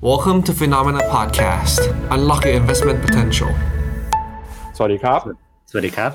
[0.00, 1.80] Welcome to Phenomena Podcast.
[2.14, 3.50] Unlock your investment potential.
[4.76, 5.20] สวัสดีครับ
[5.70, 6.10] สวัสดีครับ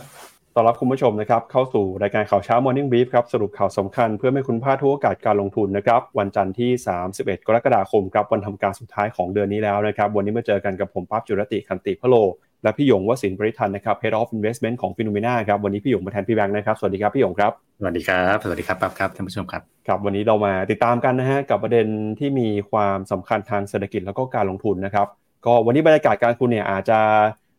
[0.56, 6.72] ต้อนรับคุณผู้ชมนะครับ เข้าสู่รายการข่าวเช้า Morning Brief ครับ สรุปข่าวสำคัญเพื่อไม่คุณพลาดทุกโอกาสการลงทุนนะครับ วันจันทร์ที่
[7.10, 12.16] 31 กรกฎาคมครับ วันทำการสุดท้ายของเดือนนี้แล้วนะครับ วันนี้มาเจอกันกับผมปั๊บจุรติคันติพโล
[12.64, 21.88] และพี่หยงวสินทร์บริทันนะครับ Head of Investment ของ Phenomena ครับวันนี้พี่หยงมาแทนพี่แบงค์นะครับ สวัสดีครับพี่หยงครับ สวัสดีครับ สวัสดีครับปั๊บครับท่านผู้ชมครับครับ วันนี้เรามาติดตามกันนะฮะกับประเด็น
[22.20, 25.08] ที่มีความสำคัญทางเศรษฐกิจแล้วก็การลงทุนนะครับ
[25.46, 27.00] ก็วันนี้บรรยากาศการลงทุนเนี่ยอาจจะ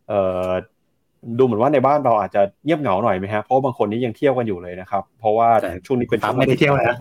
[0.08, 0.50] เอ่อ
[1.38, 6.96] ดูเหมือนว่าในบ้านเราอาจจะเงียบเหงาหน่อยไหมฮะเพราะว่าบางคนนี่ยังเที่ยวกันอยู่เลยนะครับ เพราะว่าแต่ช่วงนี้เป็นปั๊บช่วงไม่ได้เที่ยวนะ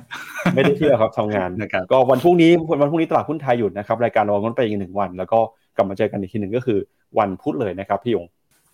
[0.56, 2.52] ไม่ได้เที่ยวครับทำงานนะครับก็วันพรุ่งนี้
[2.82, 5.40] วันพรุ่งนี้ตลาดหุ้นไทยหยุดนะครับรายการเรางดไปอีกหนึ่งวัน แล้วก็
[5.76, 6.80] กลับมาเจอกันอีกทีหนึ่งก็คือ
[7.20, 8.26] วันพุธเลยนะครับพี่ยง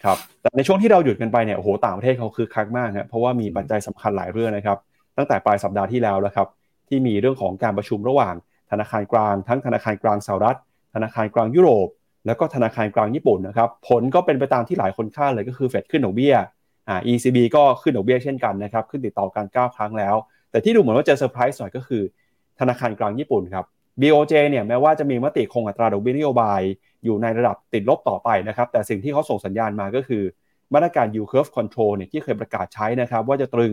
[0.03, 4.77] ครับแต่ในช่วงที่เราหยุดกันไปเนี่ยโอ้โหต่างประเทศเขาคือคักมากครเพราะว่ามีปัจจัยสำคัญหลายเรื่องนะครับ
[5.17, 6.48] ตั้งแต่ปลายสัปดาห์ที่แล้วแล้วครับ
[6.88, 8.35] ที่มีเรื่องของการประชุมระหว่าง
[8.72, 10.58] ธนาคารกลาง ทั้งธนาคารกลางสหรัฐ
[10.94, 11.88] ธนาคารกลางยุโรป
[12.25, 16.36] แล้วก็ธนาคารกลางญี่ปุ่นนะครับผลก็เป็นไปตามที่หลายคนคาดเลยก็คือเฟดขึ้นดอกเบี้ย
[16.88, 20.16] อ่า ECB ก็ขึ้นดอกเบี้ยเช่นกันนะครับขึ้นติดต่อกัน9ครั้งแล้ว
[20.52, 22.02] แต่ที่ดูเหมือนว่าจะเซอร์ไพรส์หน่อยก็คือ
[22.59, 23.66] ธนาคารกลางญี่ปุ่นครับ
[24.02, 26.61] BOJ เนี่ยแม้ว่าจะมีมติคงอัตราดอกเบี้ยนโยบาย
[27.03, 30.23] อยู่ในระดับติดลบต่อไปนะครับ แต่สิ่งที่เขาส่งสัญญาณมาก็คือ
[30.73, 33.72] มาตรการ yield curve control เนี่ยที่เคยประกาศใช้นะครับ ว่าจะตรึง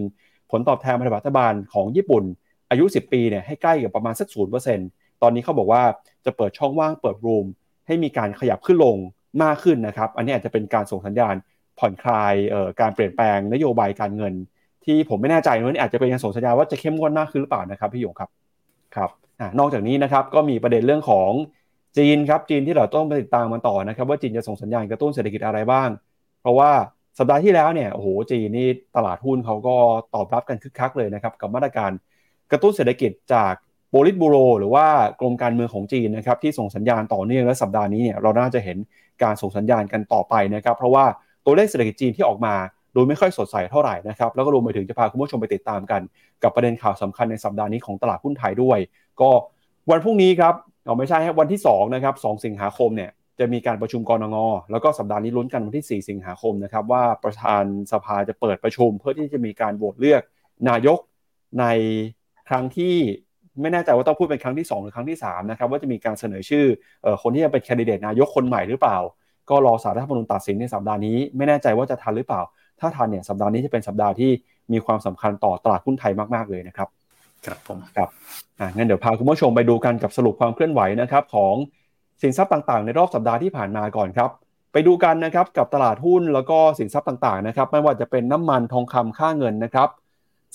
[0.50, 2.24] ผลตอบแทนพันธบัตรรัฐบาลของญี่ปุ่น
[2.70, 5.82] อายุ 10 ปีเนี่ยให้ใกล้กับประมาณสัก0%ตอนนี้เขาบอกว่า
[6.24, 7.46] จะเปิดช่องว่างเปิดรูม
[7.86, 8.96] ให้มีการขยับขึ้นลง
[9.42, 11.34] มากขึ้นนะครับ อันนี้อาจจะเป็นการส่งสัญญาณ
[11.78, 14.34] ผ่อนคลายเอ่อการเปลี่ยนแปลงนโยบายการเงิน
[14.84, 18.30] ที่ผมไม่แน่ใจว่านี่อาจจะเป็นการส่งสัญญาณว่าจะเข้มงวดมากขึ้นหรือเปล่านะครับพี่หยงครับ
[18.96, 19.25] ครับ
[19.58, 21.30] นอกจากนี้นะครับก็มีประเด็นเรื่องของ
[21.98, 25.88] จีนครับจีนที่เราต้องไปติดตามมันต่อนะครับ ว่าจีนจะส่งสัญญาณกระตุ้นเศรษฐกิจอะไรบ้าง
[26.40, 26.70] เพราะว่า
[27.18, 29.76] สัปดาห์ที่แล้วเนี่ยโอ้โหจีนนี่ตลาดหุ้นเขาก็
[30.14, 31.90] ตอบรับกันคึกคักเลยนะครับกับมาตรการ
[32.50, 33.52] กระตุ้นเศรษฐกิจจาก
[33.90, 34.86] โปลิตบูโร หรือว่า
[35.20, 38.78] กรมการเมืองของจีนนะครับที่ส่งสัญญาณต่อเนื่องและสัปดาห์นี้เนี่ยเราน่าจะเห็น
[39.22, 41.04] การส่งสัญญาณกันต่อไปนะครับ เพราะว่า
[41.44, 42.54] ตัวเลขเศรษฐกิจจีนที่ออกมา
[42.94, 46.00] ดูไม่ค่อยสดใสเท่าไหร่นะครับแล้วก็รวมไปถึงจะพาคุณผู้ชมไปติดตามกัน
[46.42, 48.78] กับประเด็นข่าวสำคัญในสัปดาห์นี้ของตลาดหุ้นไทยด้วย
[49.20, 49.30] ก็
[49.90, 50.54] วันพรุ่งนี้ครับ
[50.84, 54.36] เอาไม่ใช่วันที่2นะครับ2สิงหาคมเนี่ยจะมีการประชุมกรงง
[54.70, 60.22] แล้วก็สัปดาห์นี้ลุ้นกันวันที่ 4 สิงหาคมนะครับว่าประธานสภาจะเปิดประชุม เพื่อที่จะมีการโหวตเลือก
[60.68, 60.98] นายก
[61.60, 61.64] ใน
[62.48, 62.94] ครั้งที่
[63.60, 66.64] ไม่แน่ใจว่าต้องพูดเป็นครั้งที่ 2 หรือครั้งที่3นะครับว่าจะมีการเสนอชื่อ
[67.04, 68.98] อคนที่จะเป็นแคนดิเดตนายกคนใหม่หรือเปล่า
[69.50, 72.42] ก็รอสารรัฐธรรมนูญตัดสินในสัปดาห์นี้ ไม่แน่ใจว่าจะทันหรือเปล่า
[72.80, 74.30] ถ้าทันเนี่ยสัปดาห์นี้จะเป็นสัปดาห์ที่
[74.72, 76.88] มีความสำคัญต่อตลาดหุ้นไทยมากๆเลยนะครับ
[77.44, 78.08] ครับผมครับ
[78.60, 81.54] อ่างั้นเดี๋ยวพาคุณผู้ชมไปดูกันกับสรุปความเคลื่อนไหวนะครับของ
[82.22, 84.30] สินทรัพย์ต่างๆ ในรอบสัปดาห์ที่ผ่านมาก่อนครับ
[84.72, 89.88] ไปดูกันนะครับกับตลาดหุ้นแล้วก็สินทรัพย์ต่างๆนะครับไม่ว่าจะเป็นน้ำมันทองคำค่าเงินนะครับ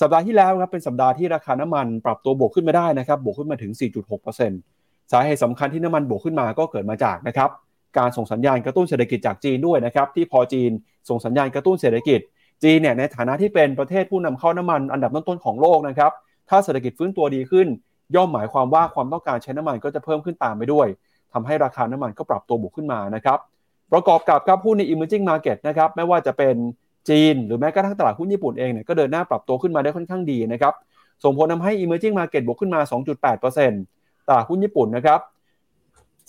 [0.01, 3.71] สัปดาห์ที่แล้วครับเป็นสัปดาห์ที่ราคาน้ำมันปรับตัวบวกขึ้นมาได้นะครับบวกขึ้นมาถึง
[4.41, 7.49] 4.6%สาเหตุสำคัญที่น้ำมันบวกขึ้นมาก็เกิดมาจากนะครับ
[7.97, 10.71] การส่งสัญญาณกระตุ้นเศรษฐกิจจากจีนด้วยนะครับที่พอจีน
[11.09, 12.19] ส่งสัญญาณกระตุ้นเศรษฐกิจ
[12.63, 16.11] จีนเนี่ยในฐานะที่เป็นประเทศผู้นำเข้าน้ำมันอันดับต้นๆของโลกนะครับ
[16.51, 17.67] ถ้าเศรษฐกิจฟื้นตัวดีขึ้น
[18.15, 20.87] ย่อมหมายความว่าความต้องการใช้น้ำมันก็จะเพิ่มขึ้นตามไปด้วย
[21.33, 23.39] ทำให้ราคาน้ำมันก็ปรับตัวบวกขึ้นมานะครับ
[23.91, 26.55] ประกอบกับครับหุ้นใน emerging market นะครับไม่ว่าจะเป็น
[27.09, 30.73] จีน หรือแม้กระทั่งตลาดหุ้นญี่ปุ่นเองเนี่ยก็เดินหน้าปรับตัวขึ้นมาได้ค่อนข้างดีนะครับ
[31.23, 35.19] ส่งผลทำให้ emerging market บวกขึ้นมา 2.8%ตลาดหุ้นญี่ปุ่นนะครับ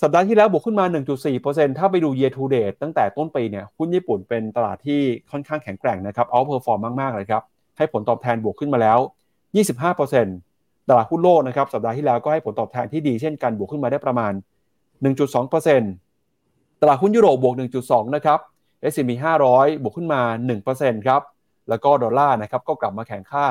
[0.03, 0.85] สัปดาห์ที่แล้วบวกขึ้นมา
[1.33, 5.01] 1.4%ถ้าไปดู year to date ตั้งแต่ต้นปีเนี่ยหุ้นญี่ปุ่นเป็นตลาดที่
[5.31, 7.43] ค่อนข้างแข็งแกร่งนะครับ outperform มากๆเลยครับ
[7.77, 8.99] ให้ผลตอบแทนบวกขึ้นมาแล้ว
[9.61, 14.33] 25%ตลาดหุ้นโลกนะครับสัปดาห์ที่แล้วก็ให้ผลตอบแทนที่ดีเช่นกันบวกขึ้นมาได้ประมาณ
[15.17, 17.55] 1.2%ตลาดหุ้นยุโรปบวก
[17.85, 18.39] 1.2 นะครับ
[18.93, 19.11] S&P
[19.49, 20.23] 500 บวกขึ้นมา
[20.65, 21.23] 1%ครับ
[21.69, 23.47] แล้วก็ดอลลาร์นะครับก็กลับมาแข็งค่า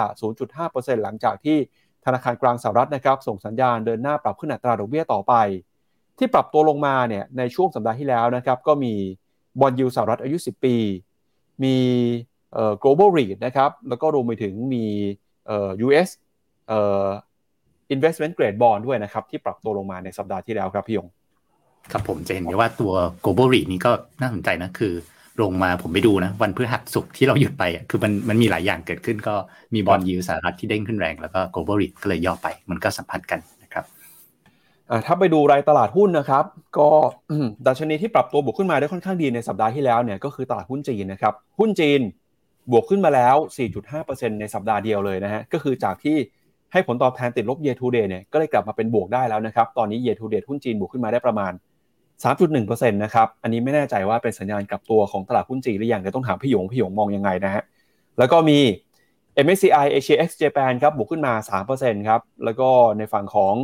[0.50, 1.58] 0.5%หลังจากที่
[2.06, 5.34] ธนาคารกลางสหรัฐนะครับส่งสัญญาณเดินหน้าปรับขึ้นอัตราดอกเบี้ยต่อไป
[6.18, 8.94] ที่ปรับตัวลงมาเนี่ยในช่วงสัปดาห์ที่แล้วนะครับก็มี
[9.60, 10.76] บอลยูสหรัฐอายุ 10 ปี
[11.64, 11.76] มี
[12.54, 14.86] เอ่อ global REIT นะครับแล้วก็รวมไปถึงมี
[15.52, 16.10] อ่อ US
[16.68, 17.08] เอ่อ
[17.96, 21.08] investment grade bond ด้วยนะครับ ที่ปรับตัวลงมาในสัปดาห์ที่แล้วครับพี่ยง
[21.92, 22.94] ครับผมจะเห็นได้ว่าตัว
[23.24, 23.92] global REIT นี้ก็
[24.22, 24.94] น่าสนใจนะ คือ
[25.42, 29.36] ลงมาผมไปดูนะ วันพฤหัสศุกร์ที่เราหยุดไปอะคือมันมันมีหลายอย่างเกิดขึ้น ก็
[29.74, 33.86] มีบอลยูสหรัฐที่เด้งขึ้นแรงแล้วก็ global REIT ก็เลยย่อไป มันก็สัมพันธ์กันนะครับ
[34.90, 36.46] อ่าถ้าไปดูรายตลาดหุ้นนะครับ
[36.78, 36.88] ก็
[37.68, 42.02] ดัชนีที่ปรับตัวบวกขึ้นมาได้ค่อนข้างดีในสัปดาห์ที่แล้วเนี่ยก็คือตลาดหุ้นจีนนะครับหุ้นจีน
[42.72, 43.36] บวกขึ้นมาแล้ว
[43.88, 46.18] 4.5%ในสัปดาห์เดียวเลยนะฮะ ก็คือจากที่
[46.72, 51.52] ให้ผลตอบแทนติดลบ year to date เนี่ยก็เลยกลับมาเป็นบวกได้แล้วนะครับ ตอนนี้ year to date หุ้นจีนบวกขึ้นมาได้ประมาณ
[52.24, 57.64] 3.1%นะครับ อันนี้ไม่แน่ใจว่าเป็นสัญญาณกลับตัวของตลาดหุ้นจีนหรือยังเดี๋ยวต้องถามพี่หยงพี่หยงมองยังไงนะฮะ
[58.18, 58.60] แล้วก็มี
[59.46, 61.34] MSCI Asia X Japan ครับบวกขึ้นมา
[61.72, 63.56] 3%ครับ แล้วก็ในฝั่งของ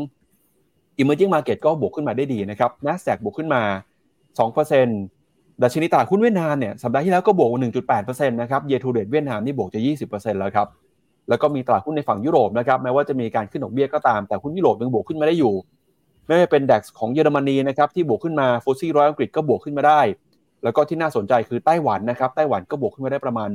[0.99, 3.61] emerging market ก็บวกขึ้นมาได้ดีนะครับ NASDAQ บวกขึ้นมา
[4.41, 5.16] 2%
[5.63, 7.49] ดัชนีตลาดหุ้นเวียดนามเนี่ยสัปดาห์ที่แล้วก็บวก
[7.89, 10.67] 1.8%นะครับ year to date เวียดนามนี่บวกจะ 20%แล้วครับ
[11.29, 15.53] แล้วก็มีตลาดหุ้นในฝั่งยุโรปนะครับแม้ว่าจะมีการขึ้นดอกเบี้ยก็ตามแต่หุ้นยุโรปยังบวกขึ้นมาได้อยู่
[16.25, 20.01] ไม่ว่าเป็นดัคของเยอรมนีนะครับที่บวกขึ้นมาฟุตซี่ร้อยอังกฤษก็บวกขึ้นมาได้
[20.63, 23.49] แล้วก็ที่น่าสนใจคือไต้หวันนะครับไต้หวันก็บวกขึ้นมาได้ประมาณ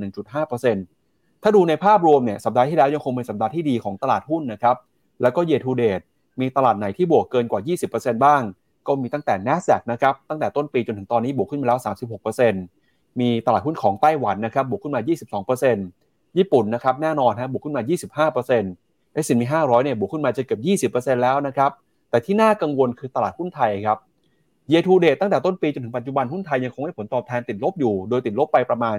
[0.69, 4.76] 1.5%ถ้าดูในภาพรวมเนี่ยสัปดาห์ที่แล้วยังคงเป็นสัปดาห์ที่ดีของตลาดหุ้นนะครับ
[5.22, 6.05] แล้วก็ year to date
[6.40, 7.60] มีตลาดไหนที่บวกเกินกว่า
[7.93, 8.43] 20%บ้าง
[8.87, 11.79] ก็มีตั้งแต่ NASDAQ นะครับตั้งแต่ต้นปีจนถึงตอนนี้บวกขึ้นมาแล้ว
[12.49, 15.00] 36%มีตลาดหุ้นของไต้หวันนะครับบวกขึ้นมา
[15.88, 17.82] 22%ญี่ปุ่นนะครับแน่นอนฮะบวกขึ้นมา
[18.31, 20.58] 25% S&P 500เนี่ยบวกขึ้นมาจะเกือ
[20.88, 21.70] บ20%แล้วนะครับ
[22.11, 23.99] แต่ที่น่ากังวลคือตลาดหุ้นไทยครับ
[24.70, 28.96] year to date ตั้งแต่ต้นปีจนถึงปัจจุบันหุ้นไทยยังคงให้ผลตอบแทนติดลบอยู่ โดยติดลบไปประมาณ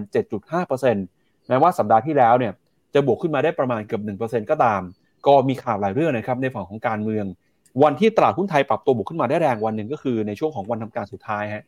[0.73, 2.53] 7.5%แม้ว่าสัปดาห์ที่แล้วเนี่ย
[2.93, 4.81] จะบวกขึ้นมาได้ประมาณเกือบ 1%ก็ตาม
[5.27, 7.25] ก็มีข่าวหลายเรื่องนะครับในฝั่งของการเมือง
[7.81, 11.63] วันที่ตลาดหุ้นไทยปรับตัวบวกขึ้นมาได้แรงวันหนึ่งก็คือในช่วงของวันทำการสุดท้ายฮะ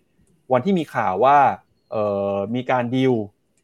[0.53, 1.37] วันที่มีข่าวว่า
[1.91, 2.03] เอ่
[2.33, 3.13] อมีการดีล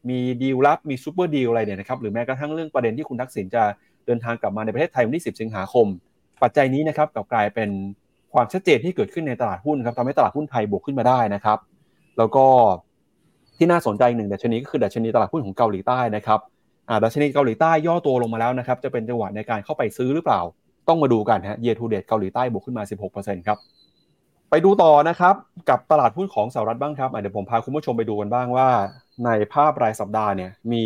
[0.08, 3.62] มีดีลลับมีซูเปอร์ดีลอะไรเนี่ยนะครับหรือแม้กระทั่งเรื่องประเด็นที่คุณทักษิณจะ
[4.06, 5.86] เดินทางกลับมาในประเทศไทยวันที่ 10 สิงหาคม
[6.42, 7.70] ปัจจัยนี้นะครับกลับกลายเป็น
[8.32, 11.58] ความชัดเจนที่เกิดขึ้นในตลาดหุ้นครับทำให้ตลาดหุ้นไทยบวกขึ้นมาได้นะครับ
[12.18, 12.46] แล้วก็
[13.56, 16.40] ที่น่าสนใจหนึ่งดัชนีก็คือดัชนีตลาดหุ้นของเกาหลีใต้นะครับ
[17.04, 20.40] ดัชนีเกาหลีใต้ย่อตัวลงมาแล้วนะครับจะเป็นจังหวะในการเข้าไปซื้อหรือเปล่า
[20.88, 22.82] ต้องมาดูกันฮะเยทูเดตเกาหลีใต้บวกขึ้นมา
[23.14, 23.58] 16%ครับ
[24.50, 25.34] ไปดูต่อนะครับ
[25.68, 28.68] กับตลาดหุ้นของสหรัฐบ้างครับเดี๋ยวผมพาคุณผู้ชมไปดูกันบ้างว่า
[29.24, 30.84] ในภาพรายสัปดาห์เนี่ยมี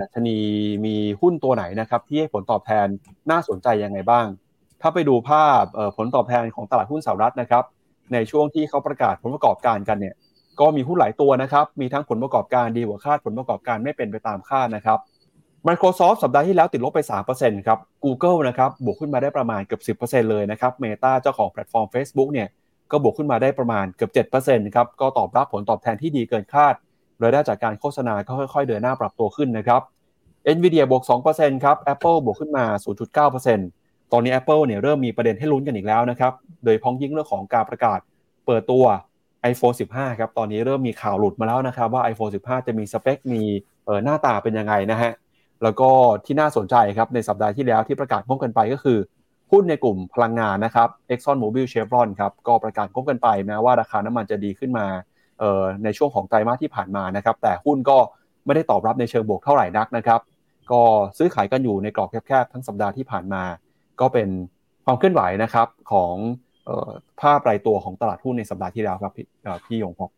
[0.00, 0.38] ดัชนี
[0.86, 2.86] มีหุ้นตัวไหนนะครับที่ให้ผลตอบแทน
[3.30, 4.26] น่าสนใจยังไงบ้าง
[4.80, 5.62] ถ้าไปดูภาพ
[5.96, 7.64] ผลตอบแทนของตลาดหุ้นสหรัฐนะครับ
[8.12, 10.14] ในช่วงที่เขาประกาศผลประกอบการกันเนี่ย
[10.60, 14.98] ก็มีหุ้นหลายตัวนะครับมีทั้งผลประกอบการดีกว่าคาดผลประกอบการไม่เป็นไปตามคาดนะครับ
[15.66, 17.00] Microsoft สัปดาห์ที่แล้วติดลบไป
[17.34, 22.48] 3%ครับ Google นะครับบวกขึ้นมาได้ประมาณเกือบ 10%เลยนะครับ Meta เจ้าของแพลตฟอร์ม Facebook เนี่ย
[22.90, 26.74] ก็บวกขึ้นมาได้ประมาณเกือบ 7%ครับก็ตอบรับผลตอบแทนที่ดีเกินคาด
[27.22, 29.82] รายได้จากการโฆษณาก็ค่อยๆ เดินหน้าปรับตัวขึ้นนะครับ
[30.56, 31.02] Nvidia บวก
[31.34, 32.64] 2%ครับ Apple บวกขึ้นมา
[33.38, 36.32] 0.9%ตอนนี้ Apple เนี่ยเริ่มมีประเด็นให้ลุ้นกันอีกแล้วนะครับ
[36.64, 37.98] โดยพ้องยิ่งเรื่องของการประกาศ
[38.46, 38.84] เปิดตัว
[39.52, 43.42] iPhone 15 ครับ ตอนนี้เริ่มมีข่าวหลุดมาแล้วนะครับว่า iPhone 15 จะมีสเปค มี
[44.04, 45.12] หน้าตาเป็นยังไงนะฮะ
[45.62, 45.90] แล้วก็
[46.24, 48.98] ที่น่าสนใจครับในสัปดาห์ที่แล้วที่ประกาศพบกันไปก็คือ
[49.52, 54.86] หุ้นในกลุ่มพลังงานนะครับ Exxon Mobil Chevron ครับก็ประกาศพบกันไปแม้ว่าราคาน้ำมันจะดีขึ้นมา
[55.84, 57.98] ในช่วงของไตรมาสที่ผ่านมานะครับแต่หุ้นก็
[58.46, 60.20] ไม่ได้ตอบรับในเชิงบวกเท่าไหร่นักนะครับ
[60.72, 60.82] ก็
[61.18, 63.42] ซื้อขายกันอยู่ในกรอบแคบๆทั้งสัปดาห์ที่ผ่านมา
[64.00, 64.28] ก็เป็น
[64.84, 66.14] ความเคลื่อนไหวนะครับของ
[67.20, 69.12] ภาพรายตัวของตลาดหุ้นในสัปดาห์ที่แล้วครับ
[69.66, 70.10] พี่ยงพบ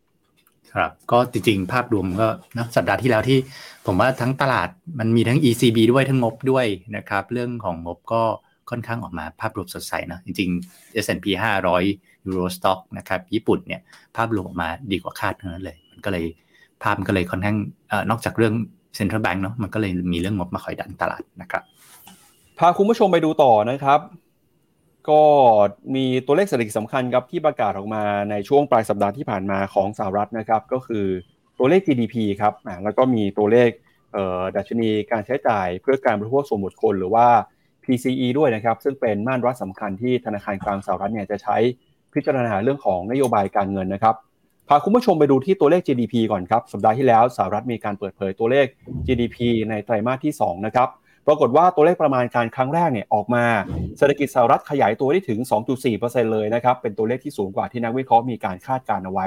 [0.74, 3.38] ครับก็จริงๆ ภาพรวมก็นะสัปดาห์ที่แล้วที่
[3.86, 4.68] ผมว่าทั้งตลาด
[4.98, 6.66] มันมีทั้ง ECB ด้วยทั้งงบด้วย
[6.96, 8.22] นะครับ เรื่องของงบก็
[8.70, 11.26] ค่อนข้างออกมาภาพรวมสดใสนะจริงๆ S&P
[11.78, 13.80] 500 Euro Stock นะครับญี่ปุ่นเนี่ย
[14.16, 16.24] ภาพรวมออกมาดีกว่าคาดทั้งนั้นเลย มันก็เลย
[16.82, 17.56] ภาพมันก็เลยค่อนข้าง
[17.90, 18.54] อนอกจากเรื่อง
[18.98, 21.62] Central Bank เนาะมันก็เลยมีเรื่องงบมาคอยดันตลาดนะครับ
[22.58, 24.00] พาคุณผู้ชมไปดูต่อนะครับ
[25.08, 25.20] ก็
[25.94, 31.06] มีตัวเลขเศรษฐกิจสำคัญครับที่ประกาศออกมาในช่วงปลายสัปดาห์ที่ผ่านมาของสหรัฐนะครับ ก็คือ
[31.58, 32.54] ตัวเลข GDP ครับ
[32.84, 33.70] แล้วก็มีตัวเลข
[34.56, 37.26] ดัชนีการใช้จ่ายเพื่อการบริโภคส่วนบุคคลหรือว่า
[37.84, 41.56] PCE ด้วยนะครับ ซึ่งเป็นม่านวัดสำคัญที่ธนาคารกลางสหรัฐเนี่ยจะใช้
[42.14, 44.14] พิจารณาเรื่องของนโยบายการเงินนะครับ
[44.68, 48.66] พาคุณผู้ชมไปดูที่ตัวเลข GDP ก่อนครับ สัปดาห์ที่แล้วสหรัฐมีการเปิดเผยตัวเลข
[49.06, 49.36] GDP
[49.70, 50.88] ในไตรมาสที่2นะครับ
[51.32, 53.44] ปรากฏว่าตัวเลขประมาณการครั้งแรกเนี่ยออกมา
[53.98, 55.38] เศรษฐกิจสหรัฐขยายตัวได้ถึง
[55.86, 59.26] 2.4%เลยนะครับเป็นตัวเลขที่สูงกว่าที่นักวิเคราะห์มีการคาดการเอาไว้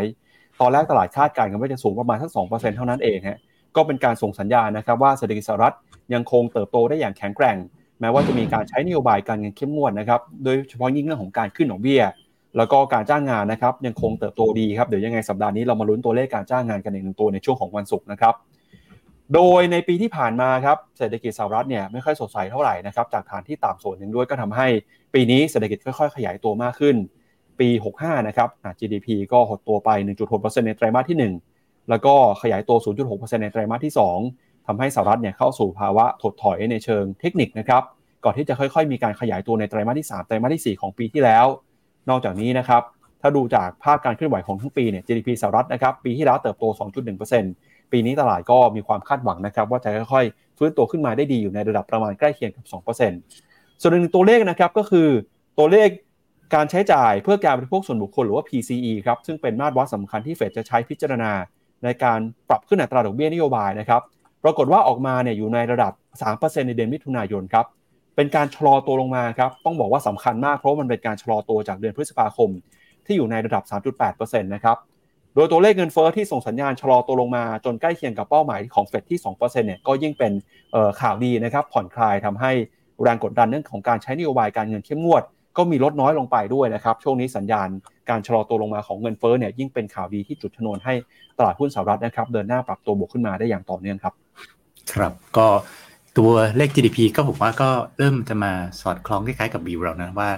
[0.62, 3.40] ตอนแรกตลาดคาดการณ์กันว่าจะสูงประมาณสัก2%เท่านั้นเองฮะ
[3.76, 5.76] ก็เป็นการส่งสัญญาณนะครับว่าเศรษฐกิจสหรัฐ
[6.14, 7.58] ยังคงเติบโตได้อย่างแข็งแกร่ง
[8.00, 12.02] แม้ว่าจะมีการใช้นโยบายการเงินเข้มงวดนะครับโดยเฉพาะยิ่งเรื่องของการขึ้นดอกเบี้ย
[12.58, 18.34] แล้วก็การจ้างงานนะครับยังคงเติบโตดีครับเดี๋ยวยังไงสัปดาห์นี้เรามาลุ้นตัวเลขการจ้างงานกันอีกหนึ่งตัวในช่วงของวันศุกร์นะครับ
[19.34, 24.68] โดยในปีที่ผ่านมาครับเศรษฐกิจสหรัฐเนี่ยไม่ค่อยสดใสเท่าไหร่นะครับจากฐานที่ต่ำส่วนหนึ่งด้วยก็ทำให้
[25.14, 26.96] ปีนี้เศรษฐกิจค่อยๆ ขยายตัวมากขึ้น
[27.60, 28.50] ปี 65 นะครับ
[28.80, 29.90] GDP ก็หดตัวไป
[30.30, 32.78] 1.6%ในไตรมาสที่ 1 แล้วก็ขยายตัว
[33.10, 33.94] 0.6%ในไตรมาสที่
[34.30, 37.84] 2ทำให้สหรัฐเนี่ยเข้าสู่ภาวะถดถอยในเชิงเทคนิคนะครับ
[38.24, 41.46] ก่อนที่จะค่อยๆ มีการขยายตัวในไตรมาสที่ 3 ไตรมาสที่ 4 ของปีที่แล้ว
[42.10, 42.84] นอกจากนี้นะครับ
[43.22, 46.66] ถ้าดูจากภาพการเคลื่อนไหวของทั้งปีเนี่ย GDP สหรัฐนะครับปีที่แล้วเติบโต
[47.20, 52.66] 2.1% ปีนี้ตลาดก็มีความคาดหวังนะครับว่าจะค่อยๆฟื้นตัวขึ้นมาได้ดีอยู่ในระดับประมาณใกล้เคียงกับ
[53.22, 55.08] 2%ส่วนหนึ่งตัวเลขนะครับก็คือ
[55.58, 55.90] ตัวเลข
[56.56, 61.32] การใช้จ่ายเพื่อการบริโภคส่วนบุคคลหรือว่า PCE ครับซึ่งเป็นมาตรวัดสำคัญที่เฟดจะใช้พิจารณา
[61.84, 62.20] ในการ
[62.50, 64.02] ปรับขึ้นอัตราดอกเบี้ยนโยบายนะครับ
[64.44, 65.92] ปรากฏว่าออกมาเนี่ยอยู่ในระดับ
[66.32, 67.66] 3%ในเดือนมิถุนายนครับ
[68.16, 72.50] เป็นการชะลอตัวลงมาครับต้องบอกว่าสำคัญมากเพราะมันเป็นการชะลอตัวจากเดือนพฤษภาคม
[73.06, 73.64] ที่อยู่ในระดับ
[74.04, 74.78] 3.8%นะครับ
[75.36, 80.32] โดยตัวเลขเงินเฟอ้อที่ส่งสัญญาณชะลอตัวลงมาจนใกล้เคียงกับเป้าหมายของเฟดที่ 2%เนี่ยก็ยิ่งเป็น
[81.02, 82.52] ข่าวดีนะครับผ่อนคลายทำให้
[83.02, 85.24] แรงกดดันเรื่องของการใช้นโยบายการเงินเข้มงวด
[85.58, 87.68] ก็มีลดน้อยลงไปด้วยนะครับช่วงนี้สัญญาณ
[88.10, 90.94] การชะลอตัวลงมาของเงินเฟ้อเนี่ยยิ่งเป็นข่าวดีที่จุดชนวนให้
[91.38, 94.14] ตลาดหุ้นสหรัฐนะครับเดินหน้าปรับตัวบวกขึ้นมาได้อย่างต่อเนื่องครับ
[94.94, 95.48] ครับก็
[96.18, 100.30] ตัวเลข GDP ก็ผมว่าก็เริ่มจะมาสอดคล้องคล้ายๆกับวิวเรานะว่า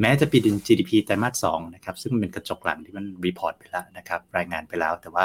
[0.00, 5.24] แม้จะเป็น GDP ไตรมาสสองนะครับซึ่งเป็นกระจกหลังที่มัน report ไปแล้วนะครับรายงานไปแล้ว แต่ว่า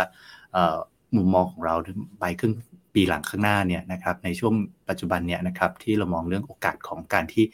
[1.15, 1.75] มุมมองของเรา
[2.19, 2.53] ไปครึ่ง
[2.93, 4.53] ปีหลังข้างหน้าเนี่ยนะครับในช่วง
[4.89, 7.45] ปัจจุบันเนี่ยนะครับที่เรามองเรื่องโอกาสของการที่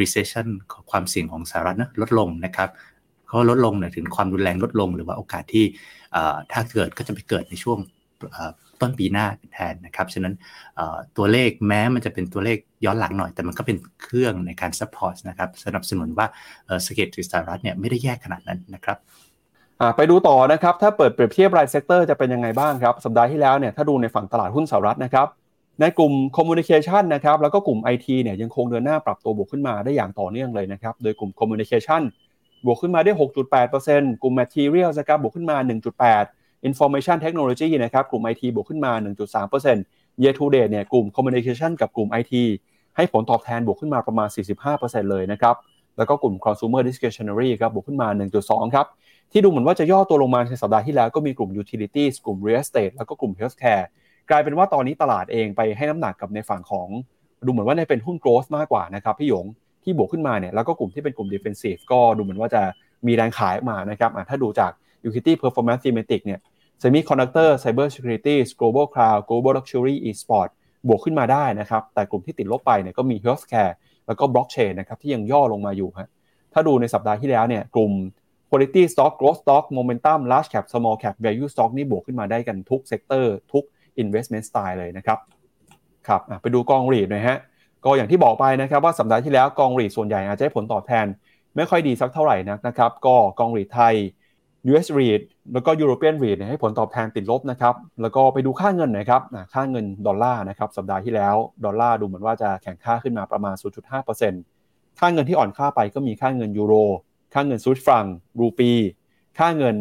[0.00, 0.46] recession
[0.90, 2.70] ความเสี่ยงของสหรัฐนะลดลงนะครับ
[3.26, 5.64] เขาลดลงเนี่ยถึงความรุนแรงลดลง หรือว่าโอกาสที่
[6.52, 7.78] ถ้าเกิดก็จะไปเกิดในช่วง
[8.80, 10.34] ต้นปีหน้าแทนนะครับ ฉะนั้น
[11.16, 16.26] ตัวเลขแม้มันจะเป็นตัวเลขย้อนหลังหน่อย แต่มันก็เป็นเครื่องในการ support นะครับสนับสนุนว่า
[16.86, 18.98] เศรษฐกิจสหรัฐเนี่ยไม่ได้แย่ขนาดนั้นนะครับ
[19.96, 25.26] ไปดูต่อนะครับ ถ้าเปิดเปรียบเทียบราย sector จะเป็นยังไงบ้างครับ สัปดาห์ที่แล้วเนี่ยถ้าดูในฝั่งตลาดหุ้นสหรัฐนะครับ
[25.80, 32.02] ในกลุ่มคอมมูนิเคชันนะครับแล้วก็กลุ่ม IT เนี่ยยังคงเดินหน้าปรับตัวบวกขึ้นมาได้อย่างต่อเนื่องเลยนะครับ โดยกลุ่ม Communication
[32.66, 33.12] บวกขึ้นมาได้
[33.66, 35.56] 6.8%กลุ่ม Material นะครับบวกขึ้นมา
[36.00, 38.92] 1.8 Information Technology นะครับกลุ่ม IT บวกขึ้นมา
[39.42, 42.32] 1.3% Year to date เนี่ยกลุ่ม Communication กับกลุ่ม IT
[42.96, 44.28] ให้ผลตอบแทนบวกขึ้นมาประมาณ
[44.68, 45.54] 45%เลยนะครับ
[45.98, 48.08] แล้วก็กลุ่ม Consumer Discretionary ครับบวกขึ้นมา
[48.40, 48.86] 1.2 ครับ
[49.32, 53.84] ที่ดูเหมือนว่าจะย่อตัวลงมาในสัปดาห์ที่แล้วก็มีกลุ่ม utilities กลุ่ม real estate แล้วก็กลุ่ม healthcare
[54.30, 56.88] กลายเป็นว่าตอนนี้ตลาดเองไปให้น้ำหนักกับในฝั่งของ
[57.44, 59.46] ดูเหมือนว่าในเป็นหุ้น growth มากกว่านะครับพี่หยง
[59.84, 62.62] ที่บวกขึ้นมาเนี่ยแล้วก็กลุ่มที่เป็นกลุ่ม defensive ก็ดูเหมือนว่าจะ
[63.06, 64.72] มีแรงขายมานะครับถ้าดูจาก
[65.06, 66.40] utility performance thematic เนี่ย
[66.82, 70.50] semiconductor cyber security global cloud global luxury e-sport
[70.88, 73.72] บวกขึ้นมาได้นะครับ แต่กลุ่มที่ติดลบไปเนี่ยก็มี healthcare
[74.06, 76.08] แล้วก็ blockchain นะครับที่ยังย่อลงมาอยู่ฮะ
[76.52, 77.92] ถ้าดูในสัปดาห์ที่แล้วเนี่ยกลุ่ม
[78.50, 83.64] quality stock growth stock momentum large cap small cap value stock นี่บวกขึ้นมาได้กันทุก sector ทุก
[84.02, 85.18] investment style เลยนะครับ
[86.08, 87.38] ครับไปดูกองรีดหน่อยฮะ
[87.84, 91.06] ก็อย่างที่บอกไปนะครับว่าสัปดาห์ที่แล้วกองรีดส่วนใหญ่อาจจะให้ผลตอบแทน
[91.56, 93.94] ไม่ค่อยดีสักเท่าไหร่นักนะครับ ก็กองรีดไทย
[94.68, 99.22] US REIT แล้วก็ European REIT ให้ผลตอบแทนติดลบนะครับ แล้วก็ไปดูค่าเงินนะครับ
[99.54, 103.54] ค่าเงินดอลลาร์นะครับ สัปดาห์ที่แล้วดอลลาร์ดูเหมือนว่าจะแข็งค่าขึ้นมาประมาณ
[104.26, 106.74] 0.5%ค่าเงินที่อ่อนค่าไปก็มีค่าเงินยูโร
[107.34, 108.04] ค่าเงินซูฟรัง
[108.40, 108.72] รูปี
[109.38, 109.76] ค่าเงิน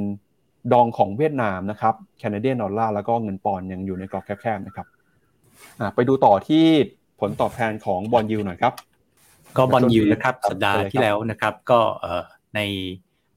[0.73, 4.87] ดองของเวียดนามนะครับ Canadian dollar แล้วก็เงินปอนด์ยังอยู่ในกรอบแคบๆนะครับ
[5.95, 6.65] ไปดูต่อที่
[7.19, 8.73] ผลตอบแทนของ bond yield หน่อยครับ
[9.57, 11.79] ก็ bond yield นะครับ สัปดาห์ที่แล้วนะครับ ก็
[12.55, 12.59] ใน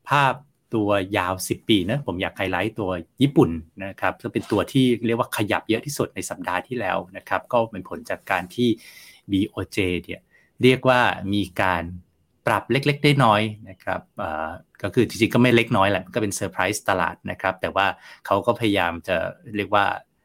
[0.08, 0.32] ภาพ
[0.74, 0.88] ตัว
[1.18, 2.90] ยาว 10 ปีนะผมอยากไฮไลท์ตัว
[3.22, 3.50] ญี่ปุ่น
[3.84, 8.68] นะครับจะเป็นตัวที่เรียกว่าขยับเยอะที่สุดในสัปดาห์ที่แล้วนะครับ ก็เป็นผลจากการที่
[9.30, 10.20] BOJ เนี่ย
[10.62, 11.00] เรียกว่า
[11.34, 11.82] มีการ
[12.46, 14.00] ปรับเล็กๆได้น้อยนะครับ
[14.82, 17.86] ก็คือจริงๆก็ไม่เล็กน้อยแหละก็เป็นเซอร์ไพรส์ตลาดนะครับ แต่ว่า
[18.26, 19.16] เขาก็พยายามจะ
[19.56, 19.84] เรียกว่า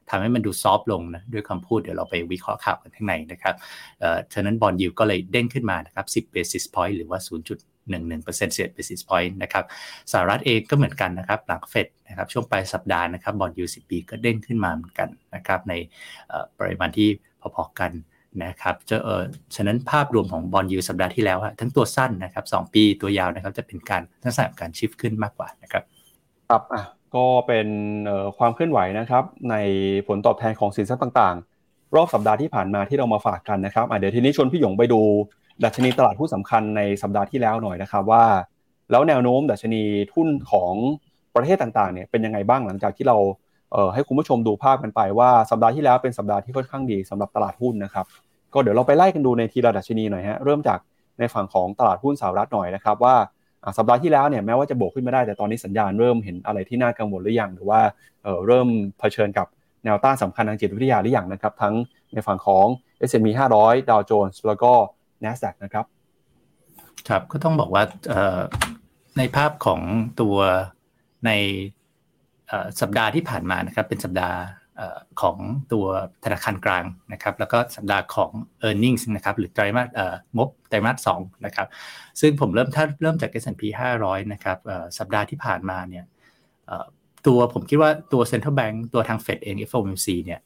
[0.10, 3.56] ทำให้มันดู soft ลงนะด้วยคำพูดเดี๋ยวเราไปวิเคราะห์ข่าวกันข้างในนะครับ
[4.34, 7.20] ฉะนั้น bond yield ก็เลยเด้งขึ้นมานะครับ 10 basis point หรือว่า
[7.92, 9.66] 0.11%เศษ basis point นะครับ
[10.12, 15.74] สหรัฐเองก็เหมือนกันนะครับหลังเฟดนะครับช่วงปลายสัปดาห์นะครับ bond yield 10ปีก็เด้งขึ้นมาเหมือนกันนะครับใน
[16.60, 17.10] ปริมาณที่
[17.56, 17.92] พอๆกัน
[18.44, 19.24] นะครับจะเออ
[19.56, 25.84] ฉะนั้นภาพรวมของบอลยูสัปดาห์ที่แล้วทั้งตัวสั้นนะครับสปีตัวยาวนะครับจะเป็นการทักษะการชิฟขึ้นมากกว่านะครับ
[26.50, 26.84] ครับอะ
[27.16, 27.68] ก็เป็น
[28.38, 29.56] ความเคลื่อนไหวนะครับ ใน
[30.08, 35.02] ผลตอบแทนของสินทรัพย์ต่างๆ รอบสัปดาห์ที่ผ่านมาที่เรามาฝากกันนะครับเดี๋ยวทีนี้ชวนพี่หยงไปดู
[35.64, 38.26] ดัชนีตลาดหุ้นสำคัญในสัปดาห์ที่แล้วหน่อยนะครับว่า
[38.92, 39.84] แล้วแนวโน้มดัชนี
[40.14, 40.74] ทุนของ
[41.36, 43.18] ประเทศต่างๆเนี่ยเป็นยังไงบ้างหลังจากที่เรา
[43.72, 48.06] เให้คุณผู้ชมดูภาพกันไปว่าสัปดาห์ที่แล้วเป็นสัปดาห์ที่ค่อนข้างดีสำหรับตลาดหุ้นนะครับ
[48.54, 50.80] ก็เดี๋ยวเราไปไล่กันดูในทีละดัชนีหน่อยฮะเริ่มจาก
[51.20, 53.16] ในฝั่งของตลาดหุ้นสหรัฐหน่อยนะครับว่า
[53.78, 57.82] สัปดาห์ที่แล้วเนี่ยแม้ว่าจะบวกขึ้นม่ได้แต่ตอนนี้สัญญาณเริ่มเห็นอะไรที่น่ากังวลหรือยังหรือว่า
[58.24, 58.68] เเริ่ม
[59.00, 59.48] เผชิญกับ
[59.84, 61.74] แนวต้านสำคัญทางจิตวิทยาหรือยังนะครับทั้ง
[62.14, 62.66] ในฝั่งของ
[63.10, 64.72] S&P 500 Dow Jones แล้วก็
[65.24, 65.86] NASDAQ นะครับ
[67.10, 67.84] ครับก็ต้องบอกว่า
[69.18, 69.82] ในภาพของ
[70.22, 70.38] ตัว
[71.26, 71.32] ใน
[72.82, 74.40] สัปดาห์ที่ผ่านมานะครับเป็นสัปดาห์
[75.22, 75.38] ของ
[75.74, 75.86] ตัว
[76.24, 78.32] ธนาคารกลางนะครับ แล้วก็สัปดาห์ของ
[78.68, 79.88] e a r n i n g นะครับหรือไตรมาส
[80.38, 81.68] งบไตรมาสสองนะครับ
[82.20, 83.64] ซึ่งผมเริ่มถ้าเริ่มจาก S&P
[83.98, 84.58] 500 นะครับ
[84.98, 86.06] สัปดาห์ที่ผ่านมาเนี่ย
[87.28, 90.40] ตัวผมคิดว่าตัว Central Bank ตัวทาง Fed เอง FOMC เนี่ย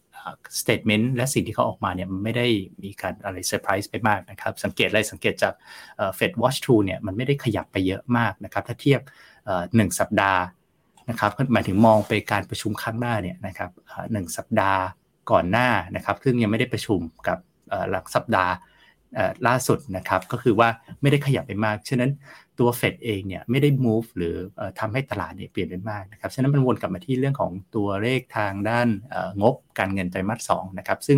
[0.60, 2.48] statement และสิ่งที่เขาออกมาเนี่ยมันไม่ได้
[2.84, 5.54] มีการอะไรเซอร์ไพรส์ไปมากนะครับสังเกตอะไรสังเกตจาก
[6.16, 9.02] เฟดวอชทูเนี่ยมันไม่ได้ขยับไปเยอะมากนะครับถ้าเทียบ
[9.76, 10.42] หนึ่งสัปดาห์
[11.10, 13.72] นะครับหมายถึงมองไปการประชุมครั้งหน้าเนี่ยนะครับ
[14.12, 14.82] หนึ่งสัปดาห์
[15.32, 17.38] ก่อนหน้านะครับซึ่งยังไม่ได้ประชุมกับ
[17.92, 18.52] หลังสัปดาห์
[19.48, 20.70] ล่าสุดนะครับก็คือว่า
[21.02, 22.12] ไม่ได้ขยับไปมาก ฉะนั้น
[22.60, 24.36] ตัวเฟดเองเนี่ยไม่ได้ move หรือ
[24.80, 28.88] ทำให้ตลาดเนี่ยเปลี่ยนไปมากนะครับฉะนั้นมันวนกลับมาที่เรื่องของตัวเลขทางด้าน
[29.42, 31.18] งบการเงินไตรมาสสนะครับซึ่ง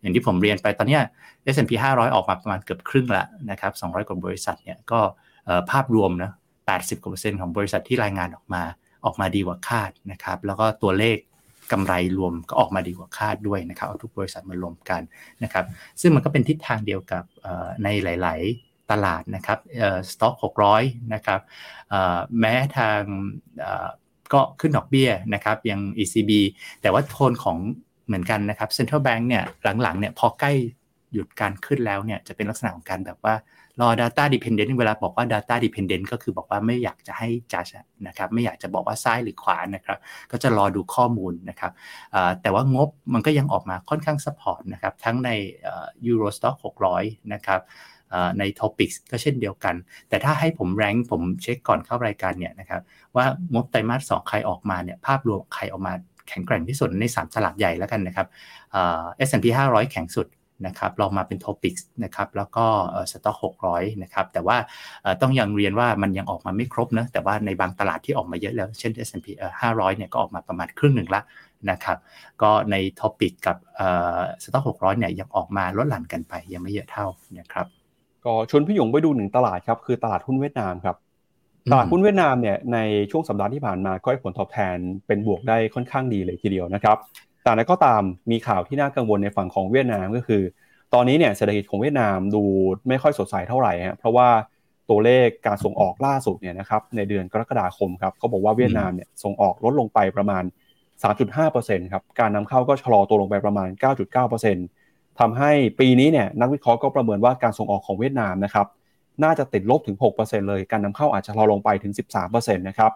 [0.00, 0.98] อย่างที่ผมเรียนไปตอนนี้
[1.54, 5.00] S&P 500 ออกมาประมาณเกือบครึ่งละนะครับ200 กว่าบริษัทเนี่ยก็
[5.70, 6.30] ภาพรวมนะ
[6.66, 8.62] 80กว่าเปอร์เซ็นต์ของบริษัทที่รายงานออกมา
[9.04, 11.16] ออกมาดีกว่าคาดนะครับแล้วก็ตัวเลข
[11.72, 15.02] กำไรรวมก็ออกมาดีกว่าคาดด้วยนะครับเอาทุกบริษัทมารวมกัน
[15.42, 15.64] นะครับ
[16.00, 17.24] ซึ่งมันก็เป็นทิศทางเดียวกับ
[17.84, 19.58] ในหลาย ๆ ตลาดนะครับ
[20.10, 20.34] สต็อก
[20.72, 21.40] 600นะครับ
[22.40, 23.00] แม้ทาง
[24.32, 26.30] ก็ขึ้นดอกเบี้ยนะครับยัง ECB
[26.82, 27.58] แต่ว่าโทนของ
[28.06, 29.44] เหมือนกันนะครับ Central Bank เนี่ย
[29.82, 30.52] หลังๆเนี่ยพอใกล้
[31.12, 33.34] หยุดการขึ้นแล้วเนี่ยจะเป็นลักษณะของการแบบว่า
[33.80, 37.66] รอ data dependent เวลาบอกว่า data dependent ก็คือบอกว่าไม่อยากจะให้จัด
[38.06, 39.98] นะครับไม่อยากจะบอกว่าซ้ายหรือขวานะครับ
[40.30, 41.72] ก็จะรอดูข้อมูลนะครับ
[42.42, 45.30] แต่ว่างบมันก็ยังออกมาค่อนข้าง support นะครับทั้งใน
[46.10, 46.56] Euro Stock
[46.94, 47.60] 600 นะครับ
[48.38, 49.74] ใน Topics ก็เช่นเดียวกัน
[50.08, 52.82] แต่ถ้าให้ผมแรงผมเช็คก่อนเข้ารายการเนี่ยนะครับ
[53.16, 55.92] ว่างบไตรมาสสองใครออกมาเนี่ยภาพรวมใครออกมา
[56.28, 58.26] แข็งแกร่งที่สุดใน 3 ตลาดใหญ่แล้วกันนะครับ
[58.72, 60.26] S&P ห้าร้อยแข็งสุด
[60.66, 62.66] นะครับรองมาเป็น TOPIX นะครับแล้วก็
[63.10, 64.56] สต็อกหกร้อยนะครับแต่ว่า
[65.22, 69.26] ต้องยังเรียนว่ามันยังออกมาไม่ครบนะแต่ว่าในบางตลาดที่ออกมาเยอะแล้ว เช่น S&P
[69.60, 71.22] 500เนี่ยก็ออกมาประมาณครึ่งหนึ่งละ
[71.70, 71.98] นะครับ
[72.42, 73.56] ก็ในท็อปิกกับ
[74.42, 77.06] สต็อกหกร้อยเนี่ยยังออกมาลดหลั่นกันไปยังไม่เยอะเท่า
[77.38, 77.66] นะครับ
[78.24, 80.96] ก็ชวนพี่หยงไปดูหนึ่งตลาดครับคือตลาดหุ้นเวียดนามครับ
[81.72, 82.78] ตลาดหุ้นเวียดนามเนี่ยใน
[83.10, 86.98] ช่วงสัปดาห์ที่ผ่านมาก็ให้ผลตอบแทนเป็นบวกได้ค่อนข้างดีเลยทีเดียวนะครับ
[87.44, 90.42] แต่นั้นก็ตามมีข่าวที่น่ากังวลในฝั่งของเวียดนามก็คือ
[90.94, 92.42] ตอนนี้เนี่ยเศรษฐกิจของเวียดนามดู
[92.88, 94.28] ไม่ค่อยสดใสเท่าไหร่ฮะเพราะว่า
[94.90, 100.44] ตัวเลขการส่งออกล่าสุดเนี่ยนะครับในเดือนกรกฎาคมครับเขาบอกว่าเวียดนามเนี่ยส่งออกลดลงไปประมาณ
[101.02, 103.68] 3.5%ครับการนำเข้าก็ชะลอตัวลงไปประมาณ
[104.44, 108.66] 9.9%ทำให้ปีนี้เนี่ยนักวิเคราะห์ก็ประเมินว่าการส่งออกของเวียดนามนะครับ
[109.24, 111.92] น่าจะติดลบถึง 6%เลย การนำเข้าอาจจะชะลอลงไปถึง
[112.24, 112.92] 13%นะครับ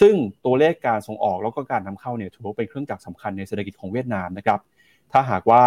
[0.00, 4.60] ซึ่งตัวเลขการส่งออกแล้วก็การนำเข้าเนี่ยถือว่าเป็นเครื่องจักรสาคัญในเศรษฐกิจของเวียดนามนะครับ
[5.12, 5.62] ถ้าหากว่า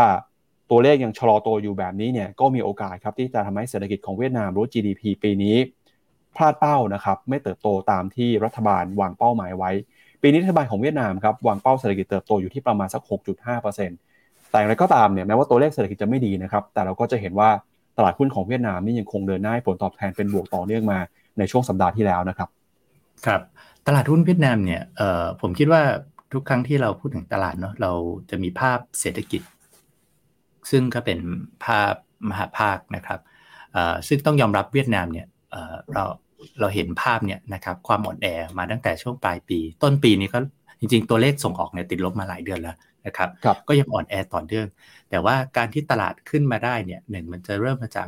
[0.71, 5.57] ตัวเลขยังชะลอตัวอยู่แบบนี้เนี่ยก็มีโอกาสครับที่จะทำให้เศรษฐกิจของเวียดนามรู้ GDP ปีนี้
[6.35, 9.71] พลาดเป้านะครับไม่เติบโตตามที่รัฐบาลวางเป้าหมายไว้
[10.21, 13.01] ปีนี้รัฐบาลของเวียดนามครับวางเป้าเศรษฐกิจเติบโตอยู่ที่ประมาณสัก
[13.59, 17.49] 6.5%แต่อย่างไรก็ตามเนี่ยแม้ว่าตัวเลขเศรษฐกิจจะไม่ดีนะครับแต่เราก็จะเห็นว่า
[17.97, 20.99] ตลาดหุ้นของเวียดนามนี่ยังคงเดินหน้าผลตอบแทนเป็นบวกต่อเนื่องมา
[21.37, 22.49] ในช่วงสัปดาห์ที่แล้วนะครับ
[23.25, 23.41] ครับ
[23.87, 25.81] ตลาดหุ้นเวียดนามเนี่ยเอ่อผมคิดว่า
[26.33, 27.91] ทุกครั้งที่เราพูดถึงตลาดเนาะเรา
[28.29, 29.41] จะมีภาพเศรษฐกิจ
[30.71, 31.19] ซึ่งก็เป็น
[31.65, 31.93] ภาพ
[32.29, 33.19] มหาภาคนะครับ
[33.73, 36.03] เอ่อซึ่งต้องยอมรับเวียดนามเนี่ยเอ่อเรา
[36.59, 40.39] เราเห็นภาพเนี่ยนะครับความอ่อนแอมาตั้งแต่ช่วงปลายปี ต้นปีนี้ก็
[40.79, 44.67] จริงๆ ตัวเลขส่งออกเนี่ยติดลบมาหลายเดือนแล้วนะครับรบก็ยังอ่อนแอต่อเนื่อง
[45.09, 48.07] แต่ว่าการที่ตลาดขึ้นมาได้เนี่ยหนึ่งมันจะเริ่มมาจาก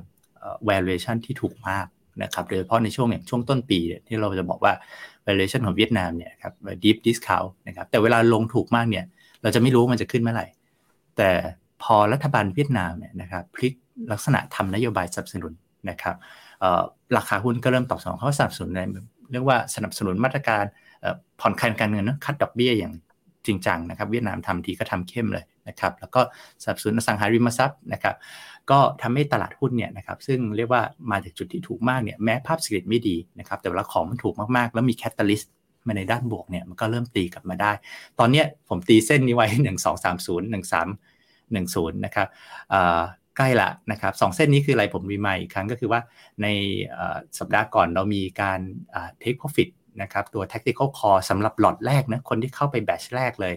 [0.70, 1.86] valuation ที่ถูกมาก
[2.24, 4.74] นะครับโดยเฉพาะในช่วงอย่างช่วงต้นปีที่เราจะบอกว่า
[5.28, 9.06] valuation ของเวียดนามเนี่ยครับ deep discount นะครับแต่เวลาลงถูกมากเนี่ย
[9.42, 10.48] เราจะไม่รู้มันจะขึ้นเมื่อไหร่
[11.18, 11.30] แต่
[11.84, 13.74] พอรัฐบาลเวียดนามเนี่ยนะครับพลิก
[14.12, 15.54] ลักษณะทำนโยบายสนับสนุน
[15.90, 16.16] นะครับ
[17.18, 18.80] ราคาหุ้นก็เริ่มตอบสนองเขาสนับสนุนใน
[19.32, 20.64] เรียกว่าสนับสนุนมาตรการ
[21.40, 22.94] ผ่อนคลายการเงินนะคัดดอกเบี้ยอย่าง
[23.46, 26.22] จริงจังนะครับ เวียดนามทำทีก็ทำเข้มเลย นะครับแล้วก็
[26.64, 28.16] สนับสนุนอสังหาริมทรัพย์นะครับ
[28.72, 35.54] ก็ทำให้ตลาดหุ้นเนี่ยนะครับซึ่งเรียกว่ามาจากจุดที่ถูกมากเนี่ยแม้ภาพเศรษฐกิจไม่ดีนะครับแต่เวลาของมันถูกมากๆ แล้วมีแคตตาลิสต์
[35.88, 37.72] มาในด้านบวกเนี่ยมันก็เริ่มตีกลับมาได้
[38.20, 40.86] ตอนนี้ผมตีเส้นนี้ไว้ 1 2 3 0 1 3
[41.56, 42.28] 1 0นะครับ
[43.38, 46.02] ใกล้ละนะครับสเส้นนี้คืออะไรผมรีมายอีกครั้งก็คือว่า
[46.42, 46.48] ใน
[47.40, 48.60] สัปดาห์ก่อนเรามีการ
[49.20, 49.70] เทคโปรฟิต
[50.02, 53.54] นะครับตัว tactical call สำหรับหลอดแรกนะคนที่เข้าไปแบชแรกเลย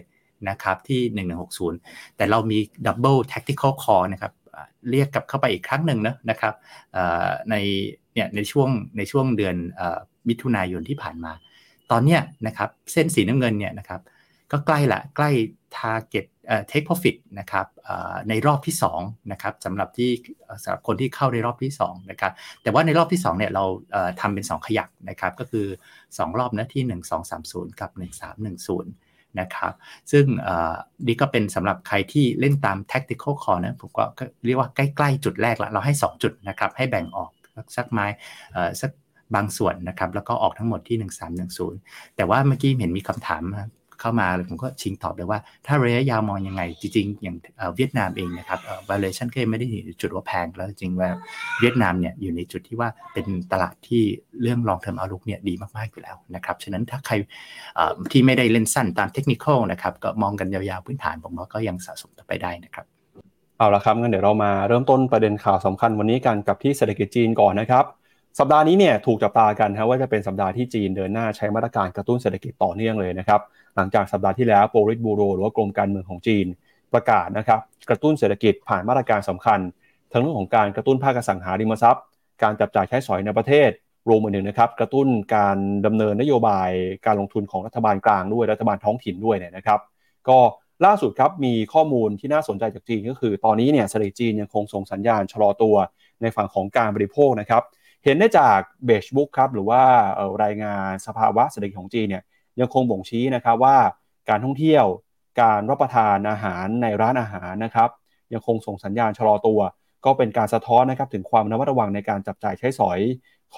[0.49, 1.27] นะครับที่
[1.69, 4.33] 1160 แต่เรามี double tactical call นะครับ
[4.89, 6.53] เรียกกลับเข้าไปอีกครั้งหนึ่งนะนะครับ
[7.49, 7.55] ใน
[8.13, 9.55] เนี่ยในช่วงในช่วงเดือน
[10.27, 11.31] มิถุนายนที่ผ่านมา
[11.91, 14.01] ตอนเนี้ยนะครับเส้นสีน้ำเงินเนี่ยนะครับ
[14.51, 15.29] ก็ใกล้ละใกล้
[15.77, 16.25] target
[16.69, 17.67] take profit นะครับ
[18.29, 20.11] ในรอบที่2นะครับสำหรับที่
[20.63, 22.31] สำหรับคนที่เข้าในรอบที่2นะครับ
[22.63, 23.63] แต่ว่าในรอบที่2เนี่ยเรา
[24.21, 25.65] ทำเป็น 2 ขยักนะครับก็คือ
[26.01, 27.01] 2 รอบนะที่
[27.31, 27.91] 1230 กับ
[28.51, 29.00] 1310
[29.39, 29.73] นะครับ
[30.11, 30.25] ซึ่ง
[31.07, 34.03] นี่ก็เป็นสำหรับใครที่เล่นตาม tactical call นะผมก็
[34.45, 37.29] เรียกว่าใกล้ ๆ จุดแรกละเราให้ 2 จุดนะครับให้แบ่งออก
[37.75, 38.05] สักไม้
[38.81, 38.91] สัก
[39.35, 40.97] บางส่วนนะครับแล้วก็ออกทั้งหมดที่
[41.57, 43.43] 1310 แต่ว่าเมื่อกี้เห็นมีคำถาม
[44.01, 47.35] เข้ามาเลยผมก็ชิงตอบเลยว่า ถ้าระยะยาวมองยังไง จริงๆ อย่าง
[47.75, 48.59] เวียดนามเองนะครับ
[48.89, 51.09] valuation ก็ไม่ได้อยู่จุดว่าแพงแล้วจริงว่า
[51.61, 54.03] เวียดนามเนี่ยอยู่ในจุดที่ว่าเป็นตลาดที่
[54.41, 57.13] เรื่อง long term outlook เนี่ยดีมากๆอยู่แล้วนะครับฉะนั้นถ้าใคร
[58.11, 62.85] ที่ไม่ได้เล่นสั้นตามเทคนิคนะครับก็มองกันยาวๆพื้นฐานผมว่าก็ยังสะสมต่อไปได้นะครับ
[63.57, 67.85] เอาละครับงั้นเดี๋ยวเรามาเริ่มต้นประเด็นข่าวสำคัญวันนี้กันกับที่เศรษฐกิจจีนก่อนนะครับ
[68.39, 73.41] สัปดาห์นี้เนี่ยถูกจับตากันนะว่าจะเป็นสัปดาห์ที่จีนเดินหน้าใช้มาตรการกระตุ้นเศรษฐกิจต่อเนื่องเลยนะครับ
[73.75, 76.45] หลังจากสัปดาห์ที่แล้วโปริตบูโรหรือว่ากรมการเมืองของจีน
[76.93, 79.59] ประกาศนะครับกระตุ้นเศรษฐกิจผ่านมาตรการสำคัญ
[80.11, 82.03] ทั้งเรื่องของการกระตุ้นภาคสังหาริมทรัพย์
[82.43, 83.69] การจับจ่ายใช้สอยในประเทศ
[84.09, 86.69] รวมไปถึงนะครับกระตุ้นการดำเนินนโยบาย
[87.05, 89.79] การลงทุนของรัฐบาลกลางด้วยรัฐบาลท้องถิ่นด้วยเนี่ยนะครับ
[90.27, 90.37] ก็
[90.85, 95.75] ล่าสุดครับมีข้อมูลที่น่าสนใจจากจีนก็คือ ตอนนี้เนี่ยเศรษฐกิจจีนยังคงส่งสัญญาณชะลอตัว
[96.21, 97.63] ในฝั่งของการบริโภคนะครับ
[98.03, 99.81] เห็นได้จากเบชบุ๊กครับหรือว่า
[100.43, 102.23] รายงานสภาวะเศรษฐกิจของจีนเนี่ย
[102.61, 103.77] ยังคงบ่งชี้นะครับว่า
[104.29, 104.85] การท่องเที่ยว
[105.41, 107.89] การรับประทานอาหารในร้านอาหารนะครับ
[108.33, 109.59] ยังคงส่งสัญญาณชะลอตัว
[110.05, 112.99] ก็เป็นการสะท้อนนะครับถึงความระมัดระวังในการจับจ่ายใช้สอย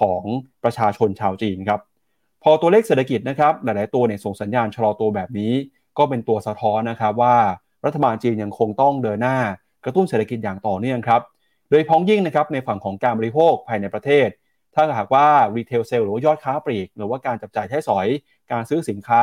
[0.00, 0.22] ของ
[0.64, 1.80] ประชาชนชาวจีนครับ
[2.42, 5.52] พอตัวเลขเศรษฐกิจนะครับหลาย ๆ ตัวเนี่ยส่งสัญญาณชะลอตัวแบบนี้
[5.98, 7.36] ก็เป็นตัวสะท้อนนะครับว่า
[7.84, 9.38] รัฐบาลจีนยังคงต้องเดินหน้า
[9.84, 11.20] กระตุ้นเศรษฐกิจอย่างต่อเนื่องครับ
[11.70, 14.28] โดยพ้องยิ่งนะครับในฝั่งของการบริโภคภายในประเทศ
[14.74, 18.06] ถ้าหากว่ารีเทลเซลหรือว่ายอดค้าปลีก หรือว่าการจับจ่ายใช้สอย
[18.52, 19.22] การซื้อสินค้า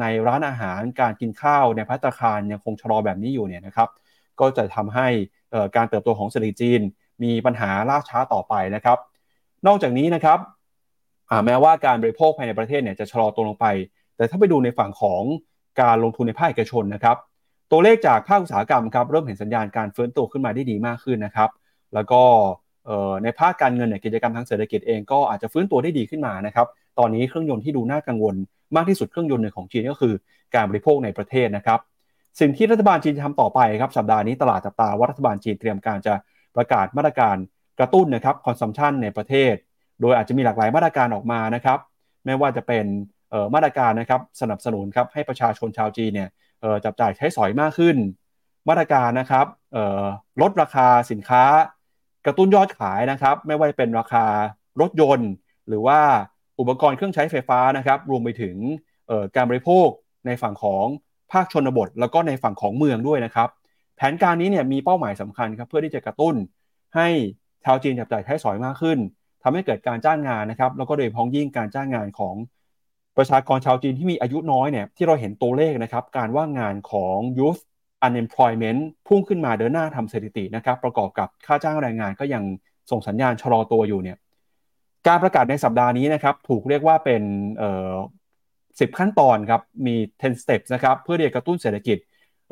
[0.00, 3.88] ในร้านอาหารการกินข้าวในพัตตาคารยังคงชะลอแบบนี้อยู่เนี่ยนะครับ
[4.40, 5.08] ก็จะทำให้
[5.76, 6.80] การเติบโตของเศรษฐกิจจีน
[7.22, 8.98] มีปัญหาล่าช้าต่อไปนะครับ
[9.66, 10.38] นอกจากนี้นะครับ
[11.46, 13.66] แม้ว่าการบริโภคภายในประเทศเนี่ยจะชะลอตัวลงไป
[14.16, 15.22] แต่ถ้าไปดูในฝั่งของ
[15.80, 17.16] การลงทุนในภาคเอกชนนะครับ
[17.70, 21.50] ตัวเลขจากภาคอุตสาหกรรมครับเริ่มเห็นสัญญาณการฟื้นตัวขึ้นมาได้ดีมากขึ้นนะครับ
[21.94, 22.22] แล้วก็
[23.22, 26.66] ในภาคการเงินเนี่ยกิจกรรมทางเศรษฐกิจเองก็อาจจะฟื้นตัวได้ดีขึ้นมานะครับ
[26.98, 28.34] ตอนนี้เครื่องยนต์ที่ดูน่ากังวล
[28.76, 30.14] มากที่สุดเครื่องยนต์หนึ่งของจีนก็คือ
[30.54, 31.78] การบริโภคในประเทศนะครับ
[32.40, 36.14] สิ่งที่รัฐบาลจีนจะทำต่อไปครับสัปดาห์นี้ตลาดจับตาว่ารัฐบาลจีนเตรียมการจะ
[36.56, 37.36] ประกาศมาตรการ
[37.78, 39.54] กระตุ้นนะครับ consumption ในประเทศ
[40.00, 41.78] โดยอาจจะมีหลากหลายมาตรการออกมานะครับ
[42.24, 42.86] ไม่ว่าจะเป็น
[43.54, 46.28] มาตรการนะครับสนับสนุนครับให้ประชาชนชาวจีนเนี่ย
[46.84, 47.96] จับจ่ายใช้สอยมากขึ้น
[48.68, 49.46] มาตรการนะครับ
[50.42, 51.44] ลดราคาสินค้า
[52.28, 54.24] กระตุ้นยอดขายนะครับ ไม่ว่าจะเป็นราคา
[54.80, 55.30] รถยนต์
[55.68, 56.00] หรือว่า
[56.60, 58.56] อุปกรณ์เครื่องใช้ไฟฟ้านะครับ รวมไปถึง
[59.36, 59.88] การบริโภค
[60.26, 60.86] ในฝั่งของ
[61.32, 63.48] ภาคชนบท แล้วก็ในฝั่งของเมืองด้วยนะครับ
[63.96, 66.34] แผนการนี้เนี่ยมีเป้าหมายสำคัญครับเพื่อที่จะกระตุ้น
[66.96, 67.08] ให้
[67.64, 68.98] ชาวจีนจับจ่ายใช้สอยมากขึ้น
[69.42, 72.34] ทำให้เกิดการจ้างงานนะครับ แล้วก็โดยพ้องยิ่งการจ้างงานของ
[73.16, 77.62] ประชากรชาวจีนที่มีอายุน้อยเนี่ยที่เราเห็นตัวเลขนะครับ การว่างงานของ youth
[78.06, 82.42] unemployment พุ่งขึ้นมาเดินหน้าทำสถิตินะครับ ประกอบกับค่าจ้างแรงงานก็ยัง
[82.90, 84.18] ส่งสัญญาณชะลอตัวอยู่เนี่ย
[85.08, 87.22] การประกาศในสัปดาห์นี้นะครับ ถูกเรียกว่าเป็น
[88.80, 91.98] สิบขั้นตอนครับ มี 10 steps นะครับ เพื่อที่จะกระตุ้นเศรษฐกิจ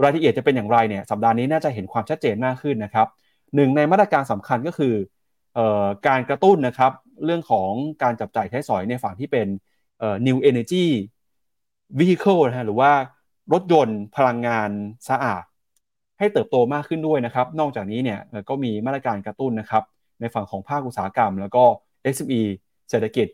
[0.02, 3.06] รายละเอียดจะเป็นอย่างไรเนี่ย สัปดาห์นี้น่าจะเห็นความชัดเจนมากขึ้นนะครับ
[3.54, 4.94] หนึ่งในมาตรการสำคัญก็คือ
[5.58, 6.92] ออการกระตุ้นนะครับ
[7.24, 7.70] เรื่องของ
[8.02, 9.46] การจับจ่ายใช้สอยในฝั่งที่เป็น
[10.26, 10.86] new energy
[11.98, 12.92] vehicle นะฮะหรือว่า
[13.52, 14.70] รถยนต์พลังงาน
[15.08, 15.42] สะอาด
[16.18, 19.82] ให้เติบโตมากขึ้นด้วยนะครับ นอกจากนี้เนี่ยก็มีมาตรการกระตุ้นนะครับ
[20.20, 21.64] ในฝั่งของภาคอุตสาหกรรม แล้วก็
[22.14, 22.42] SME
[22.90, 23.26] เศรษฐกิจ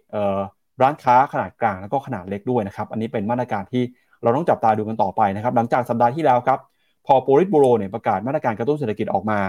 [0.83, 3.83] ร้านค้าขนาดกลางแล้วก็ขนาดเล็กด้วยนะครับ อันนี้เป็นมาตรการที่
[4.23, 6.59] เราต้องจับตาดูกันต่อไปนะครับ หลังจากสัปดาห์ที่แล้วครับ
[7.07, 9.41] พอโปลิตบูโรเนี่ยประกาศมาตรการกระตุ้นเศรษฐกิจออกมา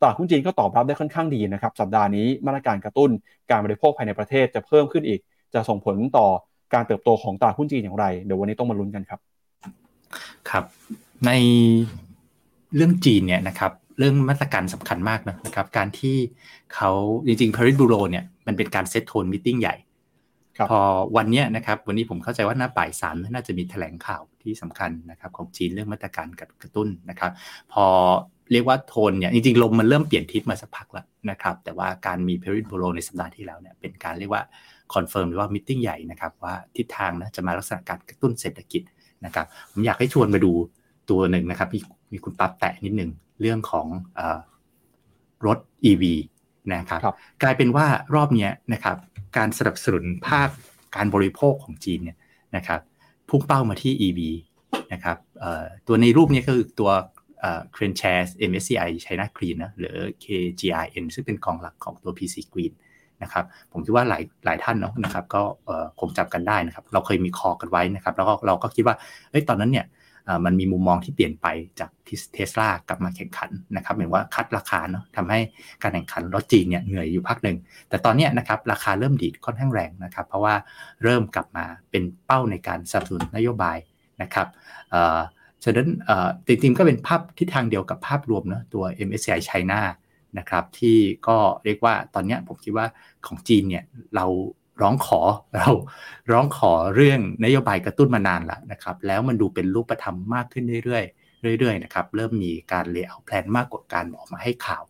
[0.00, 3.10] ตลาดหุ้นจีนก็ตอบรับได้ค่อนข้างดีนะครับ สัปดาห์นี้มาตรการกระตุ้น
[3.50, 5.20] การบริโภคภายในประเทศจะเพิ่มขึ้นอีก
[5.54, 6.26] จะส่งผลต่อ
[6.74, 9.20] การเติบโตของตลาดหุ้นจีนอย่างไร เดี๋ยววันนี้ต้องมาลุ้นกันครับ
[10.50, 10.64] ครับ
[11.26, 11.30] ใน
[12.74, 16.16] เรื่องจีนเนี่ยนะครับ เรื่องมาตรการสำคัญมากนะครับ การที่
[16.74, 16.90] เขา
[17.26, 19.76] จริงๆ Paris Bureau เนี่ยมันเป็นการเซตโทนมิ팅ใหญ่
[20.70, 20.80] พอ
[21.16, 26.28] วันนี้นะครับ วันนี้ผมเข้าใจว่าหน้าบ่ายสามน่าจะมีแถลงข่าวที่สำคัญนะครับ ของจีนเรื่องมาตรการ
[26.62, 27.32] กระตุ้นนะครับ
[27.72, 27.86] พอ
[28.52, 34.42] เรียกว่าโทนเนี่ยจริงๆ ลมมันเริ่มเปลี่ยนทิศมาสักพักแล้วนะครับ แต่ว่าการมี Politburo ในสัปดาห์ที่แล้วเนี่ยเป็นการเรียกว่า
[34.94, 38.82] confirm หรือว่า meeting ใหญ่นะครับว่าทิศทางนะจะมาลักษณะการกระตุ้นเศรษฐกิจ
[39.26, 40.52] นะครับผมอยากให้ชวนมาดู
[41.10, 41.80] ตัวหนึ่งนะครับ มี
[42.12, 43.10] มีคุณปั๊บแตะนิดหนึ่ง
[43.40, 43.86] เรื่องของ
[44.18, 44.20] อ
[45.46, 45.58] รถ
[45.90, 46.04] EV
[46.74, 48.96] นะครับรบกลายเป็นว่ารอบนี้นะครับ
[49.36, 50.48] การสนับสนุนภาค
[50.96, 52.18] การบริโภคของจีนเนี่ย
[52.56, 52.80] นะครับ
[53.28, 54.20] พุ่งเป้ามาที่ EV
[54.92, 55.16] นะครับ
[55.86, 56.90] ตัวในรูปนี้ก็คือตัว
[57.72, 62.72] เครนแชร์ MSCI China Green นะหรือ KGRN ซึ่งเป็นกองหลักของตัว PC Green
[63.24, 65.42] นะครับ ผมคิดว่าหลายหลายท่านเนาะนะครับ ก็
[66.00, 68.96] คงจับกันได้นะครับ เราเคยมีคอกันไว้นะครับ แล้วก็เราก็คิดว่า
[69.30, 69.86] เอ้ยตอนนั้นเนี่ย
[70.44, 71.46] มันมีมุมมองที่เปลี่ยนไป
[71.80, 71.90] จาก
[72.34, 75.40] เทสลากลับมาแข่งขันนะครับเหมือนว่าคัดราคาเนาะทำให้
[75.82, 77.56] การแข่งขันรถจีนเนี่ยเหนื่อยอยู่พักหนึ่ง
[77.88, 80.54] แต่ตอนนี้นะครับราคาเริ่มดีดค่อนข้างแรงนะครับ เพราะว่า
[81.02, 83.78] เริ่มกลับมาเป็นเป้าในการสนับสนุนนโยบาย
[84.22, 84.46] นะครับ
[85.64, 85.88] ฉะนั้น
[86.46, 89.80] จริงๆก็เป็นภาพทิศทางเดียวกับภาพรวมเนาะตัว MSCI China
[90.38, 90.96] นะครับที่
[91.28, 92.86] ก็เรียกว่าตอนนี้ผมคิดว่า
[93.26, 93.84] ของจีนเนี่ย
[94.16, 94.26] เรา
[94.82, 95.20] ร้องขอ
[95.56, 95.70] เรา
[96.32, 104.84] ร้องขอเรื่องนโยบายกระตุ้นมานานแล้วนะครับแล้วมันดูเป็นรูปธรรมมากขึ้นเรื่อยๆเรื่อยๆนะครับเริ่มมีการ layer plan มากกว่าการออกมาให้ข่าว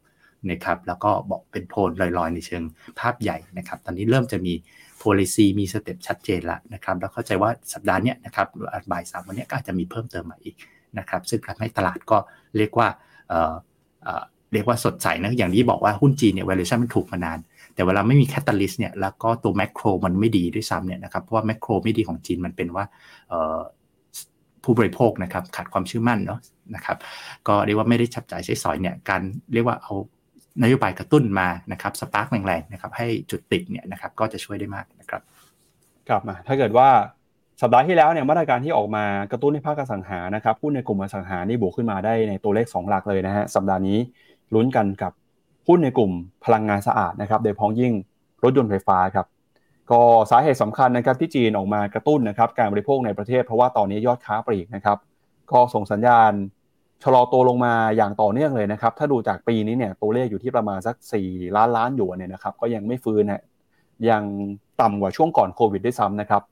[0.50, 1.79] นะครับแล้วก็บอกเป็นโผ
[2.18, 2.62] ลอยๆ ในเชิง
[3.00, 4.54] ภาพใหญ่นะครับตอนนี้เริ่มจะมี
[5.02, 8.46] policy มี step ชัดเจนแล้วนะครับแล้วเข้าใจว่าสัปดาห์นี้นะครับ
[8.90, 10.57] บ่ายสามวันนี้ก็อาจจะมีเพิ่มเติมมาอีก
[10.98, 12.18] นะครับซึ่งทำให้ตลาดก็
[12.57, 12.88] เรียกว่า
[14.55, 17.38] เรียกว่าสดใสนะอย่างที่บอกว่าหุ้นจีนเนี่ย valuation มันถูกมานาน
[17.75, 22.85] แต่เวลาไม่มี catalyst เนี่ยแล้วก็ตัว macro มันไม่ดีด้วยซ้ำเนี่ยนะครับเพราะว่า macro ไม่ดีของจีนมันเป็นว่า
[24.64, 26.40] ผู้บริโภคนะครับขาดความเชื่อมั่นเนาะ
[26.75, 26.97] นะครับ
[27.49, 29.95] ก็เรียกว่าไม่ได้ชับจ่ายใช้สอยเนี่ยการเรียกว่าเอา
[30.62, 35.23] นโยบายกระตุ้นมานะครับสปาร์กแรงๆนะครับให้จุดติดเนี่ยนะครับก็จะช่วยได้มากนะครับ
[36.09, 36.88] ครับมาถ้าเกิดว่า
[37.62, 43.99] สัปดาห์ที่แล้วเนี่ยมาตรการที่ออกมากระตุ้นให้ภาคอสังหานะครับหุ้นในกลุ่มอสังหานี่บวกขึ้นมาได้ในตัวเลข 2 หลักเลยนะฮะสัปดาห์นี้
[44.54, 45.12] ลุ้นกันกับ
[45.68, 46.12] หุ้นในกลุ่ม
[46.44, 47.92] พลังงานสะอาดนะครับโดยพ้องยิ่ง
[48.44, 49.26] รถยนต์ไฟฟ้าครับ
[49.90, 54.98] ก็สาเหตุสำคัญนะครับที่จีนออกมากระตุ้นนะครับการบริโภคในประเทศ เพราะว่าตอนนี้ยอดค้าปลีกนะครับ
[55.50, 56.33] ก็ส่งสัญญาณ
[57.02, 63.42] ชะลอตัวลงมาอย่างต่อเนื่องเลยนะครับ ถ้าดูจากปีนี้เนี่ยตัวเลขอยู่ที่ประมาณสัก 4 ล้านล้านหยวนเนี่ยนะครับก็ยังไม่ฟื้นนะ
[64.11, 64.22] ยัง
[64.80, 66.42] ต่ำกว่าช่วงก่อนโควิดด้วยซ้ำนะครับ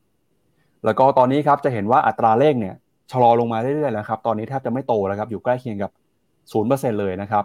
[0.84, 2.74] แล้วก็ตอนนี้ครับจะเห็นว่าอัตราเลขเนี่ย
[3.12, 5.90] ชะลอลงมาเรื่อยๆแล้วครับตอนนี้แทบจะไม่โตแล้วครับอยู่ใกล้เคียงกับ
[6.50, 7.44] 0%เลยนะครับ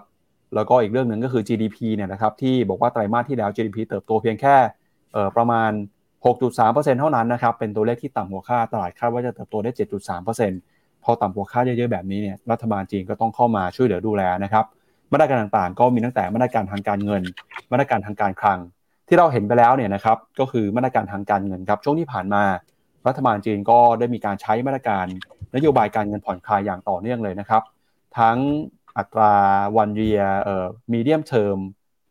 [0.55, 4.55] แล้วก็อีกเรื่องหนึ่งก็คือ GDP เนี่ยนะครับที่บอกว่าไตรมาสที่แล้ว GDP เติบโตเพียงแค่
[5.36, 5.71] ประมาณ
[6.25, 9.71] 6.3%เท่านั้นนะครับเป็นตัวเลขที่ต่ำกว่าคาดตลาดคาดว่าจะเติบโตได้
[10.38, 14.65] 7.3%พอต่ำกว่าคาดเยอะๆแบบนี้เนี่ยรัฐบาลจีนก็ต้องเข้ามาช่วยเหลือดูแลนะครับ
[15.13, 17.21] มาตรการต่างๆ ก็มีตั้งแต่มาตรการทางการเงิน
[17.71, 18.60] มาตรการทางการคลัง
[19.07, 22.43] ที่เราเห็นไปแล้วเนี่ยนะครับก็คือมาตรการทางการเงินครับช่วงที่ผ่านมา
[23.07, 25.05] รัฐบาลจีนก็ได้มีการใช้มาตรการ
[25.55, 27.63] นโยบายการเงินผ่อนคลายอย่างต่อเนื่องเลยนะครับ
[28.19, 28.38] ทั้ง
[28.97, 29.33] อัตรา
[29.78, 31.58] one year เอ่อ medium term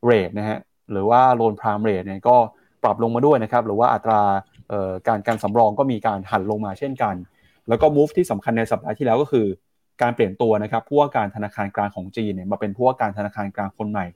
[0.04, 0.58] rate นะฮะ
[0.92, 2.36] หรือว่า loan prime rate เนี่ยก็
[2.82, 4.20] ปรับลงมาด้วยนะครับ หรือว่าอัตรา
[4.68, 7.14] เอ่อการการสำรองก็มีการหันลงมาเช่นกัน
[7.68, 9.46] แล้วก็มูฟที่สำคัญในสัปดาห์ที่แล้วก็คือ
[10.02, 14.06] การเปลี่ยนตัวนะครับผู้ว่าการธนาคารกลางของจีนเนี่ยมาเป็นผู้ว่าการธนาคารกลางคนใหม่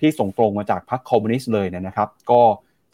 [0.00, 2.40] ที่ส่งตรงมาจากพรรคคอมมิวนิสต์เลยเนี่ยนะครับ ก็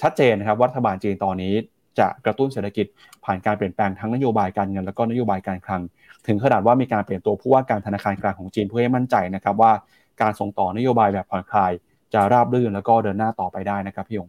[0.03, 1.55] ชัดเจนนะครับรัฐบาลจีนตอนนี้
[1.99, 2.87] จะกระตุ้นเศรษฐกิจ
[3.25, 5.83] ผ่านการเปลี่ยนแปลงทั้งนโยบายการเงินแล้วก็นโยบายการคลัง
[6.27, 9.73] ถึงขนาดว่ามีการเปลี่ยนตัวผู้ว่าการธนาคารกลางของจีนเพื่อให้มั่นใจนะครับว่า
[10.21, 11.73] การส่งต่อนโยบายแบบผ่อนคลาย
[12.15, 14.29] จะราบรื่นแล้วก็เดินหน้าต่อไปได้นะครับพี่ยง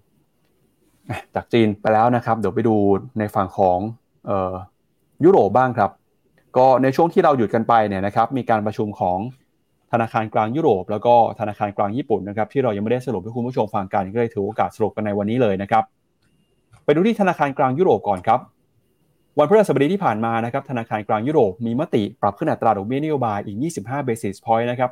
[1.35, 2.75] จากจีนไปแล้วนะครับเดี๋ยวไปดู
[3.19, 3.79] ในฝั่งของ
[5.23, 5.91] ยุโรปบ้างครับ
[6.57, 9.19] ก็ในช่วงที่เราหยุดกันไปเนี่ยนะครับมีการประชุมของ
[9.91, 15.83] ธนาคารกลางยุโรป แล้วก็ธนาคารกลางญี่ปุ่นนะครับที่เรายังไม่ได้สรุปให้คุณผู้ชมฟังกันก็เลยถือโอกาสสรุปกันในวันนี้เลยนะครับ
[16.85, 18.39] ไปดูที่ธนาคารกลางยุโรปก่อนครับ
[19.37, 24.89] วันพฤหัสบดีที่ผ่านมานะครับธนาคารกลางยุโรปมีมติปรับขึ้นอัตราดอกเบี้ยนโยบายอีก 25 basis point นะครับ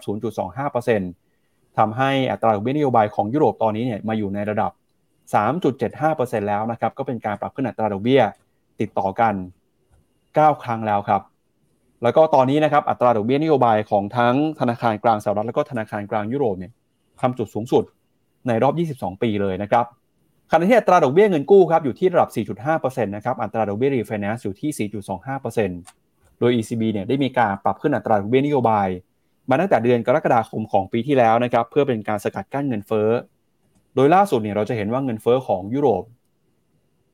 [0.68, 4.72] 0.25%ทำให้อัตราดอกเบี้ยนโยบายของยุโรปตอนนี้เนี่ยมาอยู่ในระดับ
[5.60, 8.22] 3.75%แล้วนะครับก็เป็นการปรับขึ้นอัตราดอกเบี้ย
[8.82, 9.34] ติดต่อกัน
[9.98, 11.22] 9 ครั้งแล้วครับ
[12.04, 16.72] แล้วก็ตอนนี้นะครับอัตราดอกเบี้ยนโยบายของทั้งธนาคารกลางสหรัฐและก็ธนาคารกลางยุโรปเนี่ย
[17.22, 17.84] ทำจุดสูงสุด
[18.48, 19.86] ในรอบ 22 ปีเลยนะครับ
[20.56, 22.30] ขณะที่อัตราดอกเบี้ยเงินกู้ครับอยู่ที่ระดับ
[22.66, 24.90] 4.5%นะครับอัตราดอกเบี้ยรีไฟแนนซ์อยู่ที่
[25.80, 28.88] 4.25%โดย ECB เนี่ยได้มีการปรับขึ้นอัตราดอกเบี้ยนโยบาย
[29.50, 33.10] มาตั้งแต่เดือนกรกฎาคมของปีที่แล้วนะครับเพื่อเป็นการสกัดกั้นเงินเฟ้อ
[33.96, 36.04] โดยล่าสุดเนี่ยเราจะเห็นว่าเงินเฟ้อของยุโรป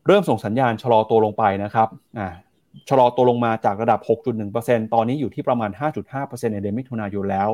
[0.08, 1.88] เริ่มส่งสัญญาณชะลอตัวลงไปนะครับ
[2.19, 2.28] อ่า
[2.89, 3.99] ชะลอตัวลงมาจากระดับ
[4.47, 5.71] 6.1%ตอนนี้อยู่ที่ประมาณ
[6.12, 7.49] 5.5%ในเดือนมิถุนายนแล้ว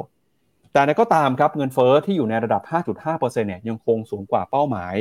[0.74, 2.62] แต่ก็ตามครับเงินเฟ้อที่อยู่ในระดับ
[3.06, 4.96] 5.5%เนี่ยยังคงสูงกว่าเป้าหมาย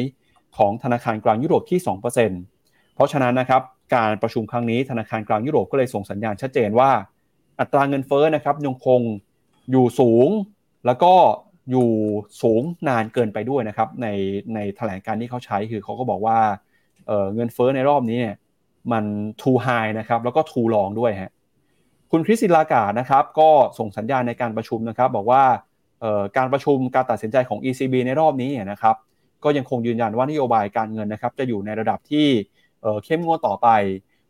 [0.57, 2.03] ของธนาคารกลางยุโรปที่ 2%
[2.95, 3.63] เพราะฉะนั้นนะครับ
[3.95, 6.91] การประชุมครั้งนี้ธนาคารกลางยุโรปก็เลยส่งสัญญาณชัดเจนว่า
[7.61, 9.01] อัตราเงินเฟ้อนะครับยังคง
[9.71, 10.29] อยู่สูง
[10.87, 11.13] แล้วก็
[11.71, 11.91] อยู่
[12.43, 14.07] สูงนานเกินไปด้วยนะครับใน
[14.55, 16.39] ในแถลงการที่เขาใช้คือเขาก็บอกว่า
[17.07, 18.37] เเงินเฟ้อในรอบนี้เนี่ย
[18.93, 19.05] มัน
[19.41, 21.33] too high นะครับแล้วก็ too long ด้วยฮะ
[22.11, 25.45] คุณคริสติลากานะครับก็ส่งสัญญาณในการประชุมนะครับบอกว่า
[26.37, 28.97] การประชุมการตัดสินใจของ ECB ในรอบนี้นะครับ
[29.45, 32.27] ก็ยังคงยืนยันว่านโยบายการเงินนะครับจะอยู่ในระดับที่
[33.05, 33.69] เข้มงวดต่อไป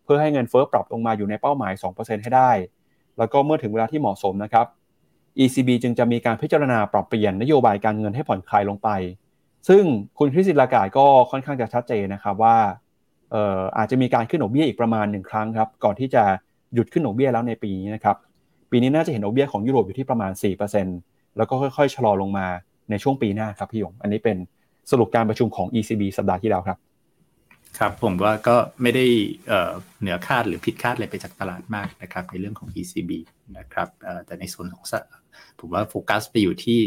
[0.05, 2.51] เพื่อให้เงินเฟ้อปรับลงมาอยู่ในเป้าหมาย 2%ให้ได้
[3.19, 4.67] แล้วก็เมื่อถึงเวลาที่เหมาะสมนะครับ
[5.39, 8.89] ECB จึงจะมีการพิจารณาปรับเปลี่ยนนโยบายการเงินให้ผ่อนคลายลงไป
[9.69, 9.83] ซึ่ง
[10.19, 12.57] คุณคริสติลากาศก็ค่อนข้างจะชัดเจนนะครับว่า
[13.79, 16.23] อาจจะมีการขึ้นดอกเบี้ยอีกประมาณหนึ่งครั้งครับก่อนที่จะ
[16.75, 18.17] หยุดขึ้นดอกเบี้ยแล้วในปีนี้นะครับ
[18.71, 20.33] ปีนี้น่าจะเห็นดอกเบี้ยของยุโรปอยู่ที่ประมาณ
[20.85, 22.47] 4%แล้วก็ค่อยๆชะลอลงมา
[22.91, 24.37] ในช่วงปีหน้าครับพี่หยง อันนี้เป็น
[24.91, 26.79] สรุปการประชุมของ ECB สัปดาห์ที่แล้วครับ
[27.79, 29.05] ครับผมว่าก็ไม่ได้
[30.01, 33.11] เหนือคาดหรือผิดคาดอะไรไปจากตลาดมากนะครับในเรื่องของ ECB
[33.59, 33.89] นะครับ
[34.27, 34.85] แต่ในส่วนของ
[35.61, 36.81] ผมว่าโฟกัสไปอยู่ที่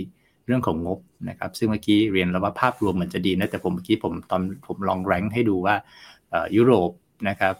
[0.46, 5.76] เรื่องของงบนะครับ ซึ่งเมื่อกี้เรียนแล้วว่าภาพรวมเหมือนจะดีนะแต่ผมเมื่อกี้ผมตอนผมลองแรงให้ดูว่า
[6.56, 6.92] ยุโรป
[7.30, 7.56] นะครับ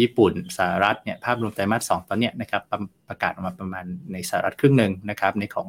[0.00, 2.62] ญี่ปุ่นสหรัฐเนี่ยภาพรวมไตรมาสสองตอนเนี้ยนะครับ
[3.08, 5.66] ประกาศออกมาประมาณในสหรัฐครึ่งหนึ่งนะครับในของ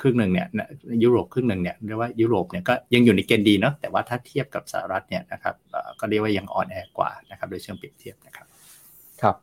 [0.00, 0.46] ครึ่งหนึ่งเนี่ย
[1.04, 5.54] ยุโรปครึ่งหนึ่งเนี่ยเรียกว่ายุโรปเนี่ยก็ยังอยู่ในเกณฑ์ดีเนาะแต่ว่าถ้าเทียบกับสหรัฐเนี่ยนะครับ
[6.00, 8.46] ก็เรียกว่ายังอ่อนแอกว่านะครับโดยเชิงเปรียบเทียบนะครับ
[9.22, 9.36] ครับ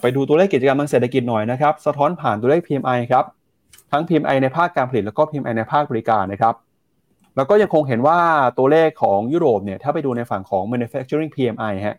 [0.00, 3.24] ไปดูตัวเลขกิจกรรมทางเศรษฐกิจหน่อยนะครับ สะท้อนผ่านตัวเลข PMI ครับ
[3.92, 6.54] ทั้ง PMI ในภาคการผลิตแล้วก็ PMI ในภาคบริการนะครับ
[7.36, 8.18] แล้วก็ยังคงเห็นว่า
[8.58, 11.96] ตัวเลขของยุโรปเนี่ยถ้าไปดูในฝั่งของ manufacturing PMI ฮะ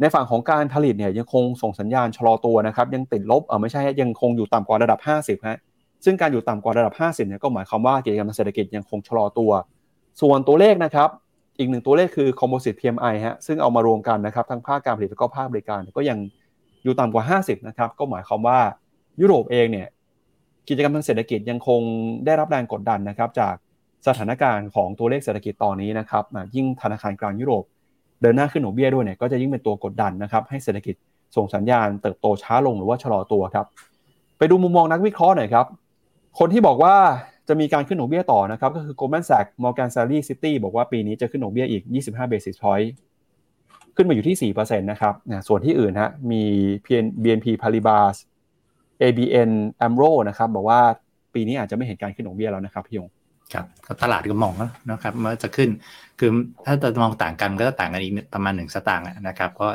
[0.00, 5.58] ในฝั่งของการผลิตเนี่ยยังคงส่งสัญญาณชะลอตัวนะครับยังติดลบเออไม่ใช่ยังคงอยู่ต่ำกว่าระดับ 50ฮะ
[6.06, 9.50] ซึ่งการอยู่ต่ำกว่าระดับ 50เนี่ยก็หมายความว่ากิจกรรมทางเศรษฐกิจยังคงชะลอตัว
[10.20, 11.08] ส่วนตัวเลขนะครับ
[11.58, 16.18] อีกหนึ่งตัวเลขคือ composite PMI ฮะซึ่งเอามารวมกันนะครับทั้งภาคการผลิตแล้วก็ภาคบริการก็ยัง
[16.84, 18.58] อยู่ต่ำกว่า 50นะครับก็หมายความว่า
[19.20, 19.88] ยุโรปเองเนี่ย
[20.68, 21.80] กิจกรรมทางเศรษฐกิจยังคง
[22.26, 23.54] ได้รับแรงกดดันนะครับจาก
[24.06, 26.24] สถานการณ์ของตัวเลขเศรษฐกิจตอนนี้นะครับ
[26.56, 27.64] ยิ่งธนาคารกลางยุโรป
[28.22, 30.94] เดินหน้าขึ้นหนเบี้ยด้วยเนี่ยก็จะยิ่งเป็นตัวกดดันนะครับให้เศรษฐกิจ
[31.36, 33.66] ส่งสัญญาณเติบโตช้าลงหรือว่าชะลอตัวครับ
[34.38, 35.66] ไปดูมุมมองนักวิเคราะห์หน่อยครับ
[36.38, 36.94] คนที่บอกว่า
[37.48, 42.88] จะมีการขึ้นหนกเบี้ยต่อนะครับ ก็คือ Goldman Sachs Morgan Stanley City บอกว่าปีนี้จะขึ้นหนกเบี้ยอีก 25 basis point
[43.96, 45.14] ขึ้นมาอยู่ที่ 4%นะครับ
[45.48, 46.42] ส่วนที่อื่นฮะมี
[47.22, 48.14] BNP Paribas
[49.02, 49.50] ABN
[49.86, 50.80] AMRO นะครับบอกว่า
[51.34, 53.08] ปีนี้อาจจะไม่เห็นการขึ้นดอกเบี้ยแล้วนะครับพี่ยง
[53.54, 53.66] ครับ
[54.02, 54.52] ตลาดก็มอง
[54.90, 55.68] นะครับว่าจะขึ้น
[56.18, 56.30] คือ
[56.66, 59.66] ถ้าจะมองต่างกันก็จะต่างกันอีกประมาณหนึ่งสตางค์นะครับ ก็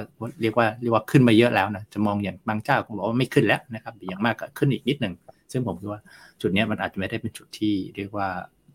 [0.42, 5.14] เรียกว่าเรียกว่าขึ้นมาเยอะแล้วนะจะมองอย่างบางเจ้าก็บอกว่าไม่ขึ้นแล้วนะครับอย่างมากก็ขึ้นอีกนิดหนึ่ง
[5.52, 6.02] ซึ่งผมคิดว่า
[6.42, 8.28] จุดนี้มันอาจจะไม่ได้เป็นจุดที่เรียกว่า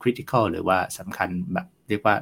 [0.03, 2.15] critical หรือว่าสำคัญแบบเรียกว่า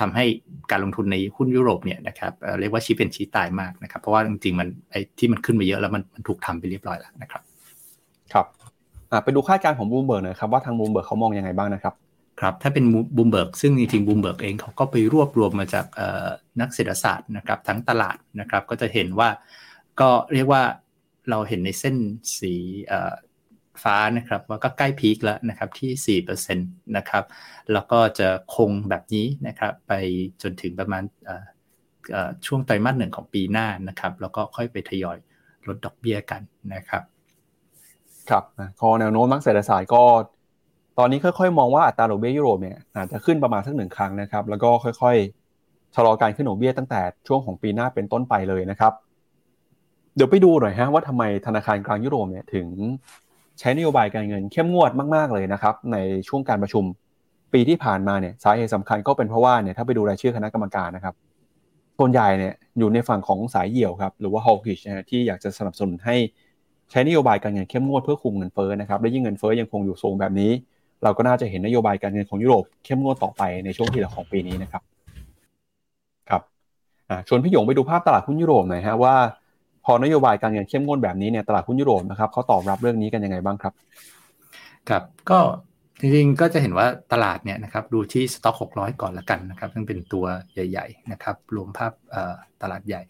[0.00, 0.24] ทำให้
[0.70, 7.42] การลงทุนในหุ้นยุโรปเนี่ยนะครับเรียกว่าชี้เป็นชี้ตายมากนะครับ เพราะว่าจริงๆมันไอ้ที่มันขึ้นมาเยอะแล้วมันมันถูกทำไปเรียบร้อยแล้วนะครับ
[8.32, 8.46] ครับ
[9.24, 11.94] ไปดูคาดการณ์ของบูมเบิร์กหน่อยครับว่าทางบูมเบิร์กเขามองยังไงบ้างนะครับ
[12.40, 12.84] ครับถ้าเป็น
[13.16, 15.86] บูมเบิร์กซึ่งจริงๆบูมเบิร์กเองเขาก็ไปรวบรวมมาจาก
[16.60, 19.28] นักเศรษฐศาสตร์นะครับทั้งตลาดนะครับก็จะเห็นว่า
[20.00, 20.62] ก็เรียกว่า
[21.30, 21.96] เราเห็นในเส้น
[22.38, 22.52] สี
[23.82, 27.24] ฟ้านะครับว่าก็ใกล้ peak แล้วนะครับที่4%นะครับ
[27.72, 29.92] แล้วก็จะคงแบบนี้นะครับไป
[30.42, 31.02] จนถึงประมาณ
[32.46, 35.18] ช่วงไตรมาสหนึ่งของปีหน้านะครับแล้วก็ค่อยไปทยอย
[35.68, 36.42] ลดดอกเบี้ยกัน
[36.74, 37.02] นะครับ
[38.30, 38.44] ครับ
[38.80, 40.04] พอแนวโน้มนักเศรษฐศาสตร์ก็
[40.98, 48.92] ตอนนี้ค่อยๆ มองว่าอัตราดอกเบี้ยยุโรปเนี่ยอาจจะขึ้นประมาณสักหนึ่งครั้งนะครับแล้วก็ค่อยๆชะลอการขึ้นดอกเบี้ยตั้งแต่ช่วงของปีหน้าเป็นต้นไปเลยนะครับ
[50.16, 52.66] เดี๋ยวไปดูหน่อยฮะว่าทำไมธนาคารกลางยุโรปเนี่ยถึง
[53.60, 55.96] ใช้นโยบายการเงินเข้มงวดมาก ๆเลยนะครับ ใน
[56.28, 56.84] ช่วงการประชุม
[57.52, 61.14] ปีที่ผ่านมาเนี่ยสาเหตุสำคัญก็เป็นเพราะว่าเนี่ยถ้าไปดูรายชื่อคณะกรรมการนะครับ
[61.98, 66.16] ส่วนใหญ่เนี่ยอยู่ในฝั่งของสายเหี่ยวครับหรือว่า hawkish นะที่อยากจะสนับสนุนให้
[66.90, 70.50] ใช้นโยบายการเงินเข้มงวดเพื่อคุมเงินเฟ้อนะครับและยิ่งเงินเฟ้อยังคงอยู่สูงแบบนี้
[71.02, 74.82] เราก็น่าจะเห็นนโยบายการเงินของยุโรปเข้มงวดต่อไปในช่วงที่เหลือของปีนี้นะครับ
[76.28, 76.42] ครับ
[77.28, 79.14] ชวนพี่หยงไปดูภาพตลาดหุ้นยุโรปหน่อยฮะว่า
[79.92, 83.72] อนโยบายการเงินเข้มงวดแบบนี้เนี่ยตลาดหุ้นยุโรปนะครับเขาตอบรับเรื่องนี้กันยังไงบ้างครับ
[84.88, 85.38] ครับก็
[86.00, 90.24] จริงๆก็จะเห็นว่าตลาดเนี่ยนะครับดูที่สต็อก600 ก่อนละกันนะครับซึ่งเป็นตัว
[90.54, 91.92] ใหญ่ ๆ นะครับ รวมภาพ
[92.62, 93.02] ตลาดใหญ่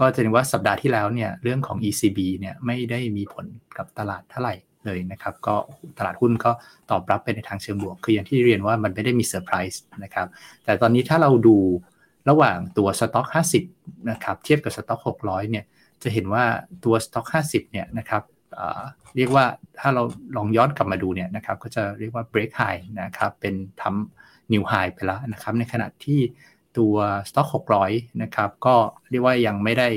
[0.00, 4.54] ก็จะเห็นว่าสัปดาห์ที่แล้วเนี่ยเรื่องของ ECB เนี่ยไม่ได้มีผลกับตลาดเท่าไหร่
[4.86, 5.56] เลยนะครับ ก็
[5.98, 6.50] ตลาดหุ้นก็
[6.90, 10.26] ตอบรับไปในทางเชิงบวก คืออย่างที่เรียนว่ามันไม่ได้มีเซอร์ไพรส์นะครับ
[10.64, 11.56] แต่ตอนนี้ถ้าเราดู
[12.30, 13.26] ระหว่างตัวสต็อก
[13.68, 15.64] 50นะครับเทียบกับสต็อก600เนี่ย
[16.04, 16.44] จะเห็นว่า
[16.84, 18.22] ตัวสต็อก50 เนี่ยนะครับ
[19.16, 19.44] เรียกว่า
[19.78, 20.02] ถ้าเรา
[20.36, 26.20] ลองย้อนกลับมาดูเนี่ยนะครับก็จะเรียกว่า break high นะครับเป็นทำ new high ไปแล้วนะครับในขณะที่
[26.78, 26.94] ตัว
[27.28, 27.48] Stock
[27.82, 28.74] 600 นะครับก็
[29.10, 29.88] เรียกว่ายังไม่ได้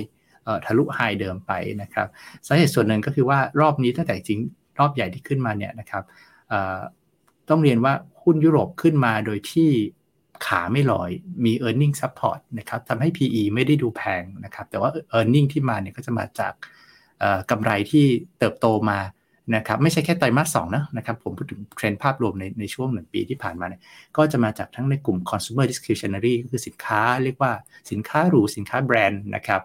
[0.65, 2.07] ทะลุไฮเดิมไปนะครับ
[2.47, 4.39] สาเหตุส่วนหนึ่งก็คือว่ารอบนี้ตั้งแต่จริง
[4.79, 6.03] รอบใหญ่ที่ขึ้นมาเนี่ยนะครับ
[7.49, 9.71] ต้องเรียนว่าหุ้นยุโรปขึ้นมาโดยที่
[10.45, 11.09] ขาไม่ลอย
[11.45, 15.35] มี e a r n i n g support นะครับทำให้ PE ไม่ได้ดูแพงนะครับแต่ว่า e a r n
[15.37, 16.53] i n g ที่มาเนี่ยก็จะมาจาก
[17.51, 18.05] กำไรที่
[18.39, 18.99] เติบโตมา
[19.55, 23.81] นะครับไม่ใช่แค่ไตรมาสสองนะนะครับผมพูดถึงเทรนด์ภาพรวมในในช่วงหนึ่งปีที่ผ่านมาเนี่ย
[24.17, 27.51] ก็จะมาจากทั้งในกลุ่ม consumer discretionary ก็คือสินค้าเรียกว่า
[27.91, 29.61] สินค้าหรูสินค้าแบรนด์นะครับ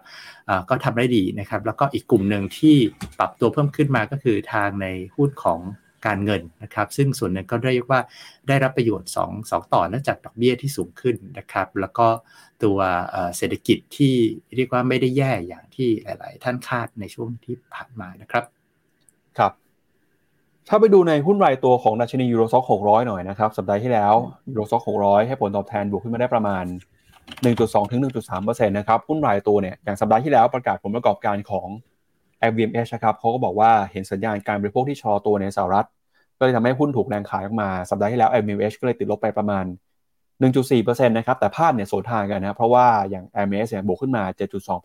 [0.69, 2.75] ก็ทำได้ดีนะครับแล้วก็อีกกลุ่มหนึ่งที่
[3.19, 5.59] ปรับตัวเพิ่มขึ้นมาก็คือทางในหุ้นของ
[6.07, 7.99] การเงินนะครับ ซึ่งส่วนหนึ่งก็เรียกว่า
[8.47, 12.07] ได้รับประโยชน์2 2ต่อเนื่องจากดอกเบี้ยที่สูงขึ้นนะครับ แล้วก็
[12.63, 12.77] ตัว
[13.37, 14.13] เศรษฐกิจที่
[14.55, 18.43] เรียกว่าไม่ได้แย่อย่างที่หลาย ๆ ท่านคาดในช่วงที่ผ่านมานะครับ
[19.37, 19.51] ครับ
[20.69, 24.13] ถ้าไปดูในหุ้นรายตัวของดัชนียูโรซ็อก600 หน่อยนะครับ สัปดาห์ที่แล้ว
[24.51, 26.65] ยูโรซ็อก600 ให้ผลตอบแทนบวกขึ้นมาได้ประมาณ
[27.27, 28.01] 1.2 ถึง
[28.35, 31.67] 1.3%นะครับ หุ้นรายตัวเนี่ย อย่างสัปดาห์ที่แล้วประกาศผลประกอบการของ
[32.49, 35.87] FVMH นะครับเขาก็บอกว่าเห็นสัญญาณการบริโภคที่ชอตัวในสหรัฐ
[36.37, 39.65] ก็เลยทำให้หุ้นถูกแรงขายออกมา สัปดาห์ที่แล้ว FVMH ก็เลยติดลบไปประมาณ
[40.41, 44.23] 1.4%นะครับ แต่ภาพเนี่ยสวนทางกันนะ เพราะว่าอย่าง a m s เนี่ยบวกขึ้นมา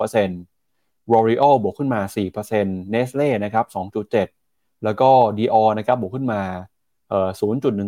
[0.04, 2.00] 7.2% r o r e a l บวกขึ้นมา
[2.46, 3.64] 4% Nestle นะครับ
[4.24, 6.40] 2.7 แล้วก็ Dior นะครับบวกขึ้นมา
[7.08, 7.28] เอ่อ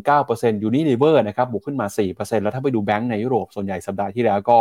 [0.09, 4.59] 0.19% Unilever นะครับบวกขึ้นมา 4%แล้วถ้าไปดูแบงก์ในยุโรปส่วนใหญ่สัปดาห์ที่แล้วก็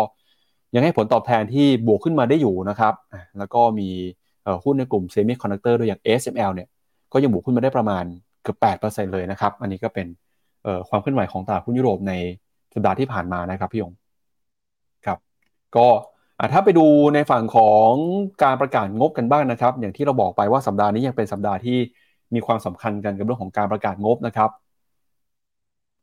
[0.76, 2.94] ยังให้ผลตอบแทนที่บวกขึ้นมาได้อยู่นะครับ
[3.38, 3.90] แล้วก็มี
[4.64, 6.68] หุ้นในกลุ่มเซมิคอนดักเตอร์ด้วยอย่าง ASML เนี่ย
[7.14, 8.04] ก็ยังบวกขึ้นมาได้ประมาณ
[8.44, 10.08] เกือบ8%เลยนะครับ อันนี้ก็เป็น
[10.90, 12.14] ความเคลื่อนไหวของตลาดหุ้นยุโรปใน
[12.74, 13.92] สัปดาห์ที่ผ่านมานะครับพี่ยง
[15.06, 15.18] ครับ
[15.76, 15.88] ก็
[16.54, 17.92] ถ้าไปดูในฝั่งของ
[18.44, 21.78] การประกาศงบกันบ้างนะครับ อย่างที่เราบอกไปว่าสัปดาห์นี้ยังเป็นสัปดาห์ที่
[22.34, 24.50] มีความสำคัญกันกับเรื่องของการประกาศงบนะครับ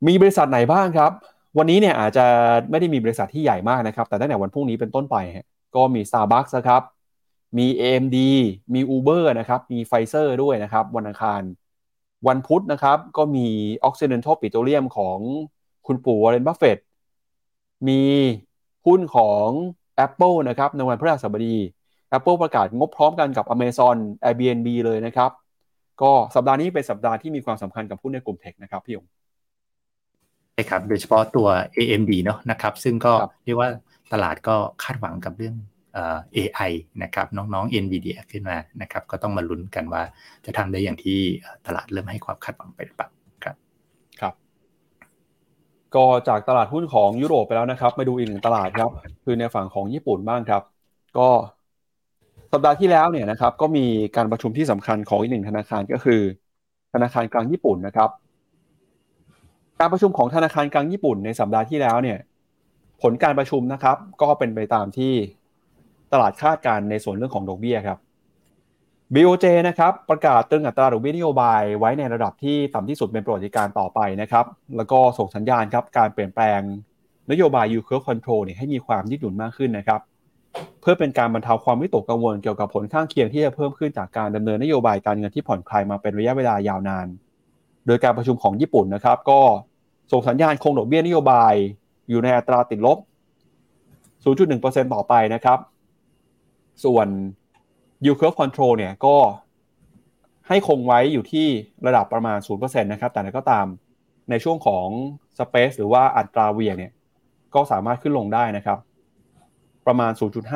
[0.07, 1.11] มีบริษัทไหนบ้างครับ
[1.57, 2.25] วันนี้เนี่ยอาจจะ
[2.69, 5.15] ไม่ได้มีบริษัทที่ใหญ่มากนะครับ แต่ตั้งแต่วันพรุ่งนี้เป็นต้นไป
[5.75, 6.81] ก็มี Starbucks นะครับ
[7.57, 8.17] มี AMD
[8.73, 11.41] มี Uber นะครับ มี Pfizer ด้วยนะครับ วันอังคาร
[12.27, 13.47] วันพุธนะครับ ก็มี
[13.87, 15.19] Occidental Petroleum ของ
[15.87, 16.77] คุณปู่วอร์เรนบัฟเฟต
[17.87, 18.01] มี
[18.85, 19.47] หุ้นของ
[20.05, 21.55] Apple นะครับ ในวันพฤหัสบดี
[22.17, 25.31] Apple ประกาศงบพร้อมกันกับ Amazon Airbnb เลยนะครับ
[26.01, 29.05] ก็สัปดาห์นี้เป็นสัปดาห์ที่มีความสำคัญกับหุ้นในกลุ่มเทคนะครับพี่ยง
[30.53, 33.13] ใช่ครับโดยเฉพาะตัว AMD เนาะนะครับ ซึ่งก็
[33.45, 33.69] เรียกว่า
[34.13, 35.55] ตลาดก็คาดหวังกับเรื่อง
[36.37, 36.71] AI
[37.03, 40.03] นะครับน้องๆ NVIDIA ขึ้นมานะครับก็ต้องมาลุ้นกันว่า
[40.45, 41.19] จะทำได้อย่างที่
[41.67, 43.09] ตลาดเริ่มให้ความคาดหวังไปหรือเปล่า
[43.43, 43.55] ครับ
[44.19, 44.33] ครับ
[45.95, 48.89] ก็จากตลาดหุ้นของยุโรปไปแล้วนะครับ มาดูอีกหนึ่งตลาดครับ
[49.23, 50.63] คือในฝั่งของญี่ปุ่นบ้างครับ
[51.17, 51.29] ก็
[52.51, 53.85] สัปดาห์ที่แล้วเนี่ยนะครับก็มี
[54.15, 56.21] การประชุมที่สำคัญของอีกหนึ่งธนาคารก็คือ
[56.93, 58.09] ธนาคารกลางญี่ปุ่นนะครับ
[59.79, 62.17] การประชุมของธนาคารกลางญี่ปุ่นในสัปดาห์ที่แล้วเนี่ย
[63.01, 65.13] ผลการประชุมนะครับ ก็เป็นไปตามที่
[66.15, 67.99] ตลาดคาดการในส่วนเรื่องของดอกเบี้ยครับ
[69.13, 74.45] BOJ นะครับประกาศตึงอัตราดอกเบี้ยนโยบายไว้ในระดับที่ต่ำที่สุดเป็นประวัติการต่อไปนะครับ
[74.77, 76.59] แล้วก็ส่งสัญญาณครับการเปลี่ยนแปลง
[77.31, 80.01] นโยบาย yield curve control เนี่ยให้มีความยืดหยุ่นมากขึ้นนะครับ
[80.81, 87.07] เพื่อเป็นการบรรเทาความวิตกกังวลเกี่ยวกับผลข้างเคียงที่จะเพิ่มขึ้นจากการดำเนินนโยบายการเงินที่ผ่อนคลายมาเป็นระยะเวลายาวนาน
[87.87, 89.39] โดยการประชุมของญี่ปุ่นนะครับ ก็
[90.11, 91.53] ส่งสัญญาณคงดอกเบี้ยนโยบาย
[92.09, 92.97] อยู่ในอัตราติดลบ
[94.23, 95.59] 0.1%ต่อไปนะครับ
[96.83, 97.07] ส่วน
[98.03, 99.15] yield curve control เนี่ยก็
[100.47, 101.47] ให้คงไว้อยู่ที่
[101.87, 103.65] ระดับประมาณ 0%นะครับ แต่นั้นก็ตาม
[104.29, 104.87] ในช่วงของ
[105.39, 106.91] space หรือว่าอัตราเวียเนี่ย
[107.55, 108.79] ก็สามารถขึ้นลงได้นะครับ
[109.87, 110.11] ประมาณ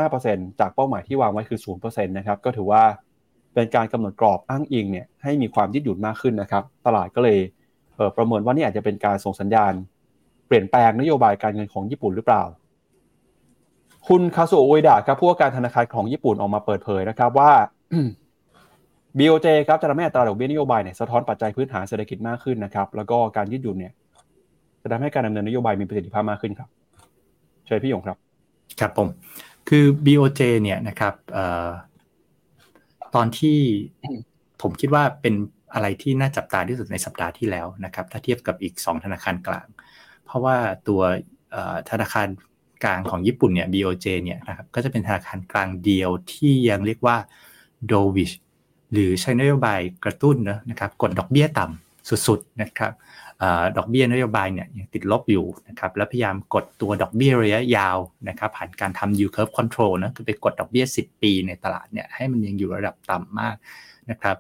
[0.06, 2.84] 0.5%จากเป้าหมายที่วางไว้คือ 0%นะครับ ก็ถือว่า
[3.54, 7.40] เป็นการกำหนดกรอบอ้างอิงเนี่ยให้มีความยืดหยุ่นมากขึ้นนะครับ ตลาดก็เลย
[7.96, 9.74] เประเมินว่านี่อาจจะเป็นการส่งสัญญาณ
[10.48, 12.44] เปลี่ยนแปลงนโยบายการเงินของญี่ปุ่นหรือเปล่า
[14.14, 17.52] คุณคาสุโอเอดะครับผู้ว่าการธนาคารของญี่ปุ่นออกมาเปิดเผยนะครับว่า
[19.18, 23.94] BOJ ครับจะทำให้อัตราดอกเบี้ยนโยบายเนี่ยสะท้อนปัจจัยพื้นฐานเศรษฐกิจมากขึ้นนะครับ แล้วก็การยืดหยุ่นเนี่ย
[24.82, 26.70] จะทำให้การดำเนินนโยบายมีประสิทธิภาพมากขึ้นครับ
[27.66, 28.18] เชิญพี่ยงครับ
[28.80, 29.08] ครับผม
[29.70, 31.14] คือ BOJ เนี่ยนะครับ
[33.16, 33.58] ตอนที่
[34.62, 35.34] ผมคิดว่าเป็น
[35.74, 39.68] อะไรที่น่าจับตาที่สุดในสัปดาห์ที่แล้วนะครับ ถ้าเทียบกับอีก 2 ธนาคารกลาง
[40.26, 40.56] เพราะว่า
[40.88, 41.02] ตัว
[41.92, 42.28] ธนาคาร
[42.84, 47.18] กลางของญี่ปุ่นเนี่ย BOJ เนี่ยนะครับก็จะเป็นธนาคารกลางเดียวที่ยังเรียกว่า
[47.92, 48.36] dovish
[48.94, 50.36] หรือใช้นโยบายกระตุ้น
[50.70, 52.92] นะครับกดดอกเบี้ยต่ำสุดๆนะครับ
[53.78, 57.98] ดอกเบี้ยนโยบายเนี่ยยังติดลบอยู่นะครับแล้วพยายามกดตัวดอกเบี้ยระยะยาว
[58.30, 63.56] นะครับผ่านการทำ yield curve control นะคือไปกดดอกเบี้ย 10 ปีในตลาดเนี่ยให้มันยังอยู่ระดับต่ำมาก
[64.10, 64.38] นะครับ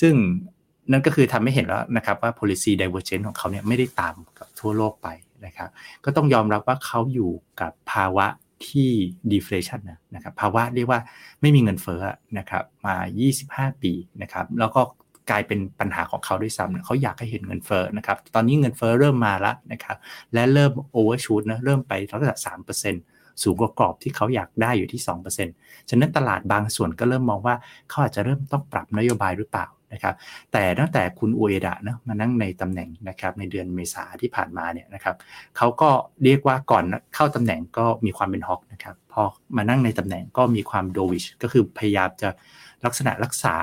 [0.00, 0.14] ซึ่ง
[0.92, 5.08] นั่นก็คือทำให้เห็นแล้วนะครับว่า policy divergence ของเขาเนี่ยไม่ได้ตามกับทั่วโลกไป
[5.46, 5.70] นะครับ
[6.04, 7.30] ก็ต้องยอมรับว่าเขาอยู่
[7.60, 8.26] กับภาวะ
[8.68, 8.90] ที่
[9.32, 9.80] deflation
[10.14, 11.00] นะครับภาวะเรียกว่า
[11.40, 12.02] ไม่มีเงินเฟ้อ
[12.38, 12.96] นะครับมา
[13.34, 14.82] 25 ปีนะครับแล้วก็
[15.30, 19.96] กลายเป็นปัญหาของเขาด้วยซ้ำเขาอยากให้เห็นเงินเฟ้อนะครับตอนนี้เงินเฟ้อเริ่มมาแล้วนะครับ
[20.34, 22.38] และเริ่ม overshoot นะเริ่มไประดับ
[22.76, 23.11] 3%
[23.42, 25.02] สูงกว่ากรอบที่เขาอยากได้อยู่ที่
[25.46, 27.54] 2%ฉะนั้นตลาดบางส่วนก็เริ่มมองว่า
[27.88, 30.14] เขาอาจจะเริ่มต้องปรับนโยบายหรือเปล่านะครับ
[30.52, 35.16] แต่ตั้งแต่คุณอุเอดะนะมานั่งในตำแหน่งนะครับในเดือนเมษาที่ผ่านมาเนี่ยนะครับ
[35.56, 35.90] เขาก็
[36.24, 39.22] เรียกว่าก่อนเข้าตำแหน่งก็มีความเป็นฮอกนะครับพอ
[39.56, 42.28] มานั่งในตำแหน่งก็มีความโดวิชก็คือพยายามจะ
[42.84, 43.54] ลักษณะรักษา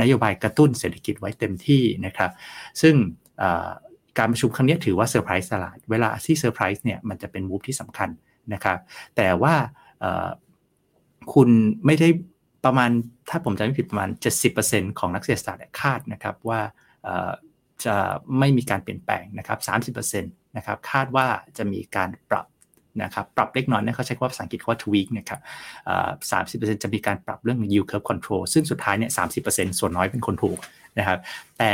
[0.00, 2.30] นโยบายกระตุ้นเศรษฐกิจไว้เต็มที่นะครับ
[2.80, 2.94] ซึ่ง
[4.18, 8.08] การประชุมครั้งนี้ถือว่าเซอร์ไพรส์ตลาด เวลาที่เซอร์ไพรส์เนี่ยมันจะเป็น move ที่สำคัญ
[8.54, 8.78] นะครับ
[9.16, 9.54] แต่ว่า
[11.34, 11.48] คุณ
[11.86, 12.08] ไม่ได้
[12.64, 12.90] ประมาณ
[13.30, 14.08] ถ้าผมจำไม่ผิดประมาณ
[14.54, 16.60] 70%ของนักเศรษฐศาสตร์คาดนะครับว่า
[17.84, 17.96] จะ
[18.38, 21.26] ไม่มีการเปลี่ยนแปลงนะครับ30%นะครับคาดว่า
[21.56, 22.46] จะมีการปรับ
[23.02, 25.40] นะครับปรับเล็กน้อยนะเขาใช้คำว่าภาษาอังกฤษว่า tweak นะครับ
[26.30, 30.58] สามสิบเปอร์เซ็นต์จะมีการปรับเรื่อง yield curve control ซึ่งสุดท้ายเนี่ยสามสิบเปอร์เซ็นต์ส่วนน้อยเป็นคนถูก
[30.98, 31.18] นะครับ
[31.58, 31.72] แต่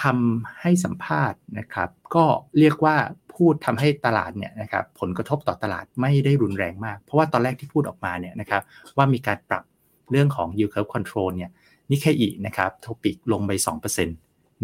[0.00, 2.24] คำให้สัมภาษณ์นะครับ ก็
[2.58, 2.96] เรียกว่า
[3.38, 8.62] พูดทำให้ตลาดเนี่ยนะครับผลกระทบต่อตลาดไม่ได้รุนแรงมาก เพราะว่าตอนแรกที่พูดออกมาเนี่ยนะครับ
[8.96, 9.64] ว่ามีการปรับ
[10.10, 11.50] เรื่องของ yield curve control เนี่ย
[11.90, 13.52] นิเคอีนะครับทปิกลงไป
[13.98, 14.08] 2%น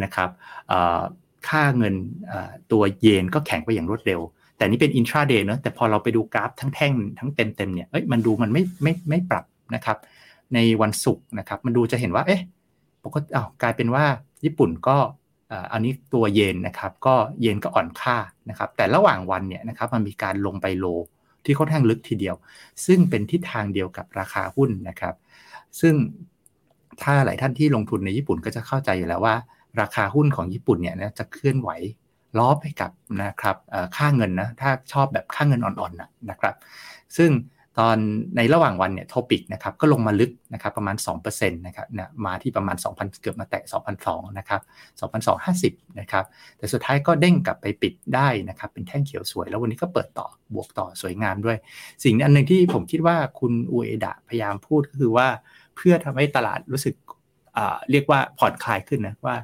[0.06, 0.30] ะครับ
[1.48, 1.94] ค่าเงิน
[2.72, 4.20] ตัวเยนก็แข็งไปอย่างรวดเร็ว
[4.56, 9.44] แต่นี่เป็นอินทราเดย์เนะแต่พอเราไปดูกราฟทั้งแท่งทั้งเต็มเต็มเนี่ยเอ้ยมันดูมันไม่ไม่ไม่ปรับ
[9.74, 9.98] นะครับ
[10.54, 12.40] ในวันศุกร์นะครับมันดูจะเห็นว่าเอ๊ะ
[13.04, 14.04] ปกติอ้าวกลายเป็นว่า
[14.44, 14.96] ญี่ปุ่นก็
[15.72, 18.16] อันนี้ตัวเยนนะครับก็เยนก็อ่อนค่า
[18.50, 20.86] นะครับแต่ระหว่างวันเนี่ยนะครับมันมีการลงไปโล
[21.44, 22.34] ที่ค่อนข้างลึกทีเดียว
[22.86, 25.14] ซึ่งเป็นทิศทางเดียวกับราคาหุ้นนะครับ
[25.80, 25.94] ซึ่ง
[27.02, 29.36] ถ้าหลายท่านที่ลงทุนในญี่ปุ่นก็จะเข้าใจอยู่แล้วว่า
[29.80, 31.70] ราคาหุ้นของญี่ปุ่นเนี่ยจะเคลื่อนไหว
[32.38, 32.90] ล้อไปกับ
[33.22, 33.56] นะครับ
[33.96, 36.54] ค่าเงินนะถ้าชอบแบบค่าเงินอ่อนๆนะครับ
[37.16, 37.30] ซึ่ง
[37.78, 37.96] ตอน
[38.36, 40.96] ในระหว่างวันเนี่ยโทปิกนะครับก็ลงมาลึกนะครับประมาณ
[41.26, 43.62] 2%นะครับเนะมาที่ประมาณ 2,000 เกือบมาแตะ
[44.00, 44.60] 2,200นะครับ
[45.30, 46.24] 2,250นะครับ
[46.58, 51.56] แต่สุดท้ายก็เด้งกลับไปปิดได้นะครับเป็นแท่งเขียวสวย แล้ววันนี้ก็เปิดต่อบวกต่อสวยงามด้วย
[52.04, 55.28] สิ่งอันหนึ่งที่ผมคิดว่าคุณอูเอดะพยายามพูดก็คือว่า
[55.76, 56.94] เพื่อทำให้ตลาดรู้สึก
[57.90, 59.36] เรียกว่าผ่อนคลายขึ้นนะว่า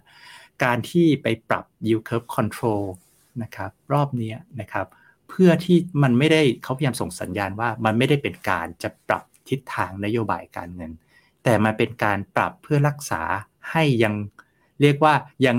[0.64, 2.84] การที่ไปปรับ yield curve control
[3.42, 4.86] นะครับรอบนี้นะครับ
[5.30, 10.92] เพื่อที่มันไม่ได้เขาพยายามส่งสัญญาณว่ามันไม่ได้เป็นการจะปรับทิศทางนโยบายการเงิน
[11.44, 13.22] แต่มันเป็นการปรับเพื่อรักษา
[13.70, 14.14] ให้ยัง
[14.80, 15.14] เรียกว่า
[15.46, 15.56] ยัง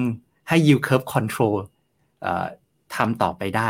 [0.49, 1.57] ให้ yield curve control
[2.95, 3.69] ทำต่อไปได้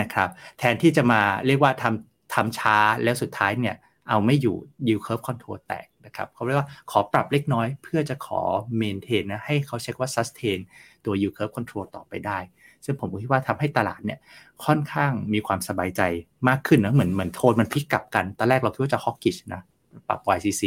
[0.00, 0.28] นะครับ
[0.58, 3.76] แทนที่จะมาเรียกว่าทำทำช้าแล้วสุดท้ายเนี่ย
[4.08, 8.40] เอาไม่อยู่ yield curve control แตกนะครับเขาเรียกว่าขอปรับเล็กน้อยเพื่อจะขอ
[8.80, 10.58] maintain นะให้เขาเช็คว่า sustain
[11.04, 12.38] ตัว yield curve control ต่อไปได้
[12.84, 14.18] ซึ่งผมคิดว่าทำให้ตลาดเนี่ย
[14.64, 16.02] ค่อนข้างมีความสบายใจ
[16.48, 19.62] มากขึ้นนะเหมือนเหมือนโทนมันพลิกกลับกันตอนแรกเราคิดว่าจะฮอกกิชนะ
[20.08, 20.62] ปรับ YCC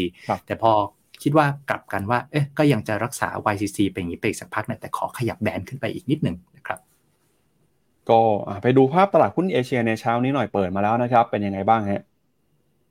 [0.46, 0.72] แต่พอ
[1.24, 6.80] คิดว่ากลับกันว่าเอ๊ะก็ยังจะรักษา YCC เป็นอย่างนี้ไปอีกสักพักเนี่ยแต่ขอขยับแบนขึ้นไปอีกนิดหนึ่งนะครับ
[8.10, 8.20] ก็
[8.64, 12.04] ไปดูภาพตลาดหุ้นเอเชียในเช้านี้หน่อยเปิดมาแล้วนะครับ เป็นยังไงบ้างฮะ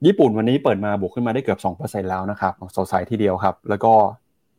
[0.06, 3.92] ญี่ปุ่นวันนี้เปิดมาบวกขึ้นมาได้เกือบ 2%แล้วนะครับสดใสทีเดียวครับ แล้วก็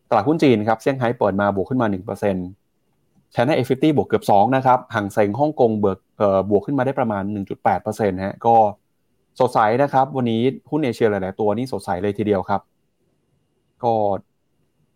[0.10, 1.88] ตลาดหุ้นจีนครับเซี่ยงไฮ้เปิดมาบวกขึ้นมา
[2.28, 2.63] 1%
[3.36, 7.24] China A50 บวกเกือบ2นะครับฮั่งเส็งฮ่องกงเปิดเอ่อบวกขึ้นมาได้ประมาณ
[7.74, 8.56] 1.8%ฮะก็
[9.40, 12.62] สดใสนะครับ วันนี้หุ้นเอเชียหลาย ๆ ตัวนี่สดใสเลยทีเดียวครับ
[13.84, 13.94] ก็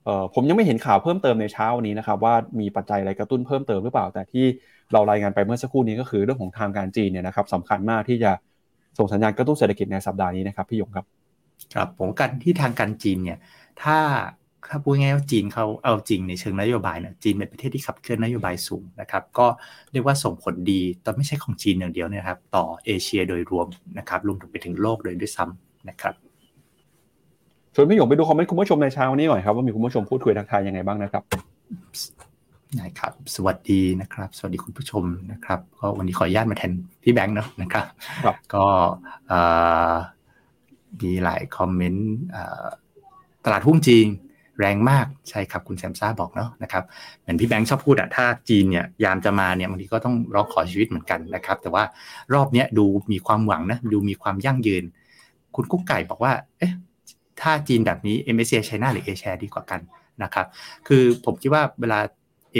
[0.05, 4.45] เอ่อผมยังไม่เห็นข่าวเพิ่มเติมในเช้าวันนี้นะครับว่ามีปัจจัยอะไรกระตุ้นเพิ่มเติมหรือเปล่า แต่ที่
[4.93, 8.31] เรารายงานไปเมื่อสักครู่นี้ก็คือเรื่องของทางการจีนเนี่ยนะครับสำคัญมากที่จะ
[8.97, 11.05] ส่งสัญญาณกระตุ้นเศรษฐกิจในสัปดาห์นี้นะครับพี่ยงครับ
[11.75, 13.37] ครับผมกันที่ทางการจีนเนี่ย
[13.83, 13.97] ถ้า
[14.69, 19.47] ถ้าพูดง่ายว่าจีนเขาเอาจริงในเชิงนโยบายเนี่ยจีนเป็นประเทศที่ขับเคลื่อนนโยบายสูงนะครับ ก็
[19.91, 26.13] เรียกว่าส่งผลดีแต่ไม่ใช่ของจีนอย่างเดียวนะครับ ต่อเอเชียโดยรวมนะครับรวมถึงไปถึงโลกโดยด้วยซ้ำนะครับ
[27.73, 31.23] ชวนพี่หยงไปดูคอมเมนต์คุณผู้ชมในเช้าวันนี้หน่อยครับว่ามีคุณผู้ชมพูดคุยทักทายยังไงบ้างนะครับ
[32.81, 36.71] นะครับ สวัสดีนะครับ สวัสดีคุณผู้ชมนะครับ ก็วันนี้ขออนุญาตมาแทน
[37.03, 37.85] พี่แบงค์เนาะนะครับ
[38.53, 38.65] ก็
[41.01, 42.11] มีหลายคอมเมนต์
[43.45, 44.07] ตลาดหุ้นจีน
[44.59, 46.83] แรงมากใช่ครับคุณแซมซ่าบอกเนาะนะครับ
[47.21, 51.83] เหมือนพี่แบงค์ชอบพูดอะถ้าจีนเนี่ยยามจะมาเนี่ยบางทีก็ต้องร้องขอชีวิตเหมือนกันนะครับ แต่ว่า
[52.33, 54.83] รอบเนี้ยดูมีความหวังนะดูมีความยั่งยืน
[55.55, 56.73] คุณกุ๊กไก่บอกว่าเอ๊ะ
[57.41, 59.81] ถ้าจีนแบบนี้ MSCI China หรือ A share ดีกว่ากัน
[60.23, 60.45] นะครับ
[60.87, 61.99] คือผมคิดว่าเวลา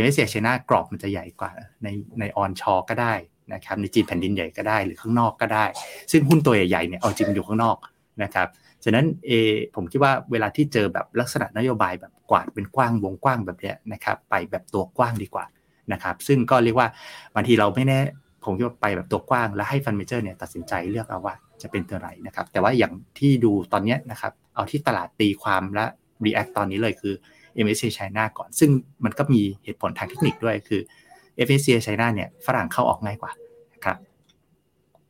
[0.02, 1.52] MSCI China กรอบมันจะใหญ่กว่า
[1.84, 1.88] ใน
[2.20, 3.14] ในออนชอก็ได้
[3.54, 5.66] นะครับในจีนแผ่นดินใหญ่ก็ได้หรือข้างนอกก็ได้
[6.12, 7.78] ซึ่งหุ้นตัวใหญ่ๆเนี่ยเอาจริงอยู่ข้างนอก
[8.24, 8.48] นะครับ
[8.84, 9.32] ฉะนั้นเอ
[9.76, 15.46] ผมคิดว่าเวลาที่เจอแบบลักษณะนโยบายแบบกวาดเป็นกว้างวงกว้างแบบเนี้ยนะครับไปแบบตัวกว้างดีกว่า
[15.94, 16.88] นะครับซึ่งก็เรียกว่า
[17.36, 18.00] บางทีเราไม่แน่
[18.44, 25.86] ผมคิดว่าไปแบบตัวกว้าง แล้วให้ฟันเมเจอร์เนี่ยตัดสินใจเลือกเอาว่าจะเป็นตัวไหนนะครับแต่ว่าอย่างที่ดูตอนนี้นะครับเอาที่ตลาดตีความและ
[26.26, 27.14] react ตอนนี้เลยคือ
[27.66, 28.70] MSCI China ก่อน ซึ่ง
[29.04, 30.82] มันก็มีเหตุผลทางเทคนิคด้วยคือ
[31.46, 33.32] FSCI China เนี่ยฝรั่งเข้าออกง่ายกว่า
[33.74, 33.98] นะครับ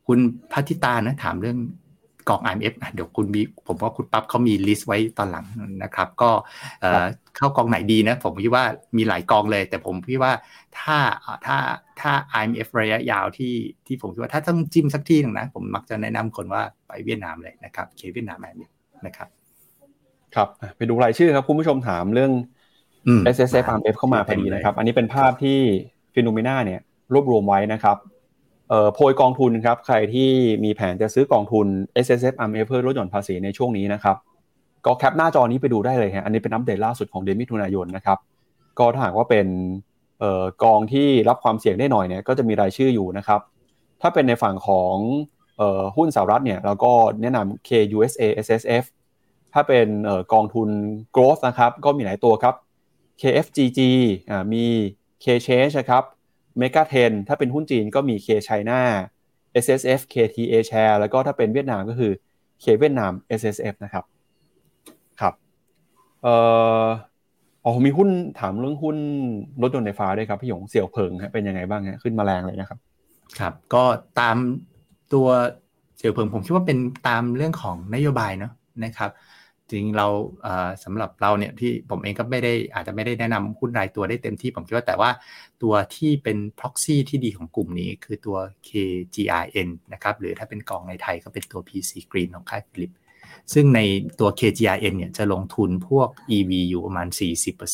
[0.08, 0.20] คุณ
[0.52, 1.58] พัทิตานะถามเรื่อง
[2.30, 5.46] กอง IMF เดี๋ยวคุณมีผมว่าคุณปั๊บเขามีลิสต์ไว้ตอนหลัง
[5.84, 6.32] นะครับ ก็
[7.38, 8.66] เข้ากองไหนดีนะ ผมคิดว่า
[8.98, 10.34] มีหลายกองเลย แต่ผมคิดว่า
[10.80, 10.98] ถ้า
[11.46, 11.58] ถ้า
[12.00, 13.54] ถ้า IMF ระยะยาวที่
[13.86, 18.72] ที่ผมคิดว่าถ้าต้องจิ้มสักที่หนึ่งนะ ผมมักจะแนะนำคนว่าไปเวียดนามเลยนะครับเคเวียดนาม IMF
[19.06, 19.28] นะครับ
[20.36, 20.48] ครับ
[20.78, 22.32] ไปดูรายชื่อครับคุณผู้ชมถามเรื่อง
[23.36, 25.60] S S F R M F เข้ามาพอดีนะครับ อันนี้เป็นภาพที่
[26.14, 26.82] ฟิโนเมนาเนี่ย
[27.14, 28.17] รวบรวมไว้นะครับเอ่อ
[28.94, 30.30] โพยกองทุนครับ ใครที่
[30.64, 31.68] มีแผนจะซื้อกองทุน
[32.06, 34.16] S S F R M F เพื่อลดหย่อนภาษีในช่วงนี้นะครับ
[34.86, 38.18] ก็แคปหน้าจอนี้ไปดูได้เลยฮะอันนี้เป็นอัปเดตล่าสุดของเดือนมิถุนายนนะครับ
[38.80, 39.48] ก็ถ้าหากว่าเป็น
[40.22, 43.42] ออกองที่รับความเสี่ยงได้หน่อยเนี่ยก็จะมีรายชื่ออยู่นะครับ
[44.02, 44.96] ถ้าเป็นในฝั่งของ
[45.62, 46.92] ออหุ้นสหรัฐเนี่ยเราก็
[47.22, 48.84] แนะนำ KUSA SSF
[49.54, 50.70] ถ้าเป็นออกองทุน
[51.16, 52.56] growth นะครับ ก็มีหลายตัวครับ
[53.22, 53.80] KFGG
[54.30, 54.64] อ่ามี
[55.24, 56.04] K Change นะครับ
[56.60, 58.80] เมกาเทนถ้าเป็นหุ้นจีนก็มี K China
[59.64, 62.12] SSF KTA Share แล้วก็ถ้าเป็นเวียดนามก็คือ
[62.64, 64.04] K เวียดนาม SSF นะครับ
[65.22, 65.34] ครับ
[66.24, 66.36] เอ่
[66.84, 66.86] อ
[67.66, 68.98] อ๋อมีหุ้นถามเรื่องหุ้น
[69.62, 72.80] รถยนต์ไฟฟ้าด้วยครับ พี่หยงเสี่ยวเพิงเป็นยังไงบ้างฮะขึ้นมาแรงเลยนะครับ
[73.40, 73.84] ครับ ก็
[74.20, 74.38] ตาม
[75.14, 75.28] ตัว
[75.98, 76.78] เสี่ยวเพิงผมคิดว่าเป็น
[77.08, 78.52] ตามเรื่องของนโยบายเนาะ
[78.86, 79.10] นะครับ
[79.72, 80.08] จริงเรา
[80.84, 85.10] สำหรับเราเนี่ยที่ผมเองก็ไม่ได้อาจจะไม่ได้แนะนำหุ้นรายตัวได้เต็มที่ผมคิดว่าแต่ว่า
[85.64, 88.38] ตัวที่เป็น proxy ที่ดีของกลุ่มนี้คือตัว
[88.68, 92.92] KGRN นะครับหรือถ้าเป็นกองในไทยก็เป็นตัว PC Green ของค่ายฟิลิป
[93.54, 93.80] ซึ่งใน
[94.20, 97.08] ตัว KGRN เนี่ยจะลงทุนพวก EV อยู่ประมาณ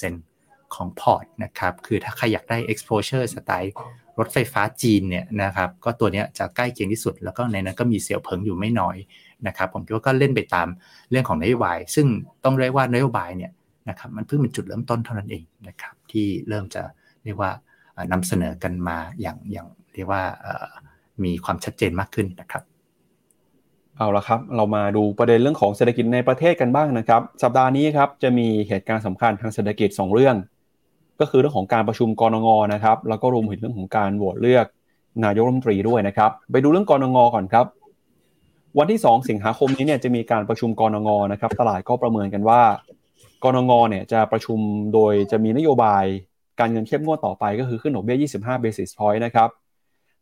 [0.04, 3.74] 40%ของพอร์ตนะครับคือถ้าใครอยากได้ exposure สไตล์
[4.20, 8.98] รถไฟฟ้าจีนเนี่ยนะครับก็ตัวนี้จะใกล้เคียงที่สุด แล้วก็ในนั้นก็มีเสี่ยวเพิงอยู่ไม่น้อย
[9.48, 10.68] นะครับผมคิดว่าก็เล่นไปตาม
[11.12, 12.08] เรื่องของนโยบาย ซึ่ง
[12.44, 13.52] ต้องเรียกว่านโยบายเนี่ย
[13.90, 16.84] นะครับมันเพิ่งเป็นจุดเริ่มต้นเท่านั้นเองนะครับที่เริ่มจะ
[17.24, 17.52] เรียกว่า
[18.12, 20.22] นำเสนอกันมาอย่างอย่างเรียกว่า
[21.24, 22.64] มีความชัดเจนมากขึ้นนะครับ
[23.98, 30.36] เอาละครับ เรามาดูประเด็นเรื่องของเศรษฐกิจในประเทศกันบ้างนะครับ สัปดาห์นี้ครับจะมีเหตุการณ์สำคัญทางเศรษฐกิจ 2 เรื่อง
[31.20, 34.66] ก็คือเรื่องของการประชุมกรงงนะครับ แล้วก็รวมถึงเรื่องของการโหวตเลือก
[35.26, 37.66] นายกรัฐมนตรีด้วยนะครับ ไปดูเรื่องกรงงก่อนครับ
[38.80, 42.62] วันที่ 2 สิงหาคมนี้เนี่ยจะมีการประชุมกรงงนะครับ ตลาดก็ประเมินกันว่า
[43.44, 44.60] กรงงเนี่ยจะประชุม
[44.94, 46.06] โดยจะมีนโยบาย
[46.60, 49.50] การเงินเข้มงวดต่อไปก็คือขึ้นดอกเบี้ย 25 basis point นะครับ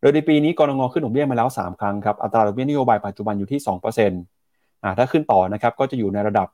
[0.02, 3.60] โดยในปีนี้กรงงขึ้นดอกเบี้ยมาแล้ว 3 ครั้งครับ อัตราดอกเบี้ยนโยบายปัจจุบันอยู่ที่
[4.22, 6.48] 2%อ่าถ้าขึ้นต่อนะครับก็จะอยู่ในระดับ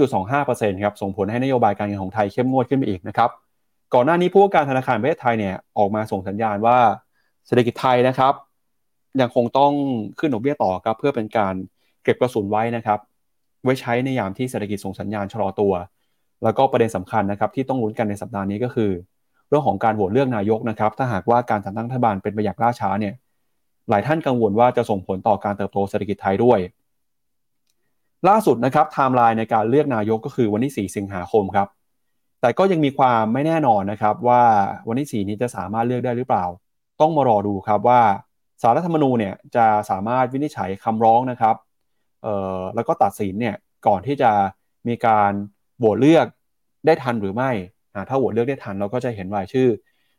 [0.00, 3.30] 2.25%ครับส่งผลให้นโยบายการเงินของไทยเข้มงวดขึ้นไปอีกนะครับ
[3.94, 6.78] ก่อนหน้านี้ผู้ว่าการธนาคารประเทศไทยเนี่ยออกมาส่งสัญญาณว่า
[7.46, 8.34] เศรษฐกิจไทยนะครับ
[9.20, 9.72] ยังคงต้อง
[10.18, 11.54] ขึ้นดอกเบี้ยต่อครับเพื่อเป็นการ
[12.04, 12.98] เก็บกระสุนไว้นะครับ
[13.64, 15.72] ไว้ใช้ในยามที่เศรษฐกิจส่งสัญญาณชะลอตัว
[16.42, 18.90] แล้วก็ประเด็นสำคัญนะครับที่ต้องลุ้นกันในสัปดาห์นี้ก็คือ
[19.48, 23.14] เรื่องของการโหวตเลือกนายกนะครับ ถ้าหากว่าการจัดตั้งรัฐบาลเป็นไปอย่างล่าช้าเนี่ย
[23.88, 26.58] หลายท่านกังวลว่าจะส่งผลต่อการเติบโตเศรษฐกิจไทยด้วย
[28.28, 31.68] ล่าสุดนะครับไทม์ไลน์ในการเลือกนายกก็คือวันที่ 4 สิงหาคมครับ
[32.40, 34.42] แต่ก็ยังมีความไม่แน่นอนนะครับว่า
[34.88, 36.44] วันที่ 4 นี้จะสามารถเลือกได้หรือเปล่า
[37.00, 38.00] ต้องมารอดูครับว่า
[38.62, 41.56] สารรัฐธรรมนูญเนี่ยจะสามารถวินิจฉัยคำร้องนะครับ
[42.22, 43.56] เอ่อแล้วก็ตัดสินเนี่ย
[43.86, 44.30] ก่อนที่จะ
[44.88, 45.32] มีการ
[45.78, 46.26] โหวตเลือก
[46.86, 47.50] ได้ทันหรือไม่
[48.08, 49.68] ถ้าโหวตเลือกได้ทันเราก็จะเห็นรายชื่อ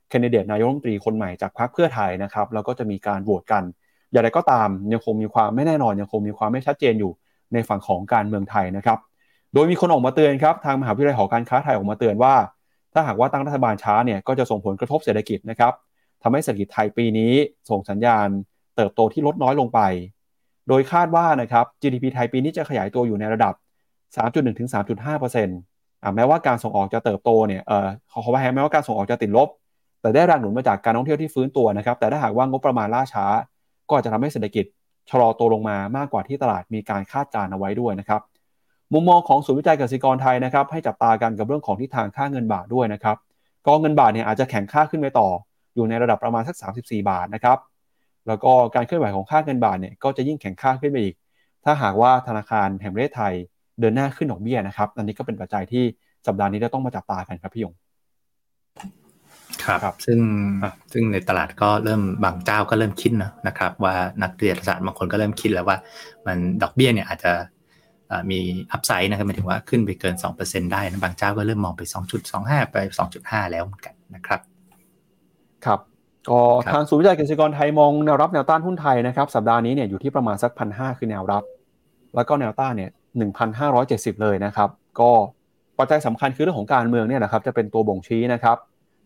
[0.10, 3.64] แคนดิเดตนายกรัฐมนตรีคนใหม่จากพรรคเพื่อไทยนะครับแล้วก็จะมีการโหวตกัน
[4.12, 7.12] อย่างไรก็ตามยังคงมีความไม่แน่นอนยังคงมีความไม่ชัดเจนอยู่
[7.54, 8.98] ในฝั่งของการเมืองไทยนะครับ
[9.54, 12.34] โดยมีคนออกมาเตือนครับทางมหาวิทยาลัยหอการค้าไทยออกมาเตือนว่า
[12.94, 15.74] ถ้าหากว่าตั้งรัฐบาลช้าเนี่ยก็จะส่งผลกระทบเศรษฐกิจนะครับ
[16.24, 17.34] ทำให้เศรษฐกิจไทยปีนี้
[17.70, 18.28] ส่งสัญญาณ
[18.76, 19.80] เติบโตที่ลดน้อยลงไป
[20.68, 23.54] โดยคาดว่านะครับ GDP ไทยปีนี้จะขยายตัวอยู่ในระดับ
[24.16, 24.70] 3.1ถึง
[25.44, 29.50] 3.5%แม้ว่าการส่งออกจะเติบโตเนี่ยเออขอขอว่าแม้ว่าการส่งออกจะติดลบ
[30.02, 33.26] แต่ได้แรงหนุนมาจากการท่องเที่ยวที่ฟื้นตัวนะครับ แต่ถ้าหากว่างบประมาณล่าช้า
[33.90, 34.66] ก็จะทำให้เศรษฐกิจ
[35.10, 38.22] ชะลอตัวลงมามากกว่าที่ตลาดมีการคาดการณ์เอาไว้ด้วยนะครับ
[38.94, 43.18] มุมมองของศูนย์วิจัยกสิกรไทยนะครับให้จับตากันกับเรื่องของทิศทางค่าเงินบาทด้วยนะครับ
[43.68, 45.30] กองเงินบาทเนี่ยอาจจะแข็งค่าขึ้นไปต่อ
[45.76, 47.58] อยู่ในระดับประมาณสัก 34 บาทนะครับ
[48.28, 51.16] แล้วก็การเคลื่อนไหวของค่าเงินบาทเนี่ยก็จะยิ่งแข็งค่าขึ้นไปอีก
[51.64, 53.34] ถ้าหากว่าธนาคารแห่งประเทศไทย
[53.80, 55.84] เดินหน้าขึ้นดอกเบี้ยนะครับ อันนี้ก็เป็นปัจจัยที่
[56.28, 57.74] สัปดาห์นี้เราต้องมาจับตากันครับพี่ยง
[59.66, 60.20] ครับรบซึ่ง
[60.94, 63.94] ซึ่งในตลาดก็เริ่มบางเจ้าก็เริ่มคิดนะนะครับ ว่า
[64.24, 65.78] นักเรียนศาสตร์บางคนก็เริ่มคิดแล้วว่า
[66.26, 67.32] มันดอกเบี้ยเนี่ยอาจจะ
[68.32, 68.40] มี
[68.72, 71.82] อัพไซด์นะครับหมายถึงว่าขึ้นไปเกิน 2%ได้นะบางเจ้าก็เริ่มมองไป
[72.28, 72.78] 2.25 ไป
[73.16, 74.40] 2.5 แล้วเหมือนกันนะครับ
[75.66, 75.80] ครับ
[76.30, 76.42] ก็
[76.74, 81.44] ทางศูนย์วิจัยเกษตรกรไทยมองแนวรับแนวต้านหุ้นไทยนะครับสัปดาห์นี้เนี่ยอยู่ที่ประมาณสักพันห้าคือแนวรับ
[82.16, 85.12] แล้วก็แนวต้านเนี่ยหนึ่งพันห้าร้อยเจ็ดสิบเลยนะครับ ก็
[85.80, 88.58] ปัจจัยสำคัญคือเรื่องของการเมืองเนี่ยนะครับจะเป็นตัวบ่งชี้นะครับ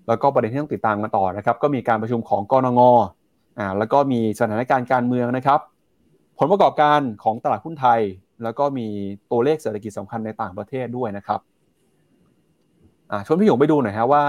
[0.08, 2.82] แล้วก็ประเด็นที่ต้องติดตามกันต่อนะครับ ก็มีการประชุมของกรงง
[3.60, 5.60] อ่าแล้วก็มีสถานการณ์การเมืองนะครับ
[6.40, 8.00] ผลประกอบการของตลาดหุ้นไทย
[8.44, 8.88] แล้วก็มี
[9.32, 11.40] ตัวเลขเศรษฐกิจสำคัญในต่างประเทศด้วยนะครับ
[13.12, 14.24] อ่าชวนพี่หยงไปดูหน่อยฮะว่า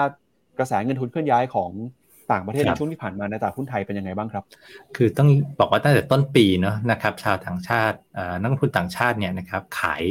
[0.59, 1.71] กระแสเงินทุนเคลื่อนย้ายของ
[2.33, 4.45] ต่างประเทศในช่วงที่ผ่านมาในตลาดหุ้นไทยเป็นยังไงบ้างครับ
[4.97, 5.29] คือต้อง
[5.61, 7.99] บอกว่าตั้งแต่ต้นปีเนาะนะครับ ชาวต่างชาติ
[8.41, 10.05] นักลงทุนต่างชาติเนี่ยนะครับขาย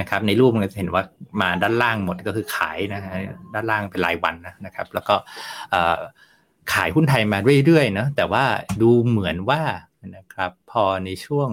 [0.00, 1.02] นะครับในรูปมันจะเห็นว่า
[1.40, 3.12] มาด้านล่างหมดก็คือขายนะฮะ
[3.54, 4.34] ด้านล่างเป็นรายวัน
[4.66, 5.14] นะครับ แล้วก็
[6.72, 8.44] ขายหุ้นไทยมาเรื่อยๆนะแต่ว่า
[8.82, 9.62] ดูเหมือนว่า
[10.16, 11.48] นะครับพอในช่วง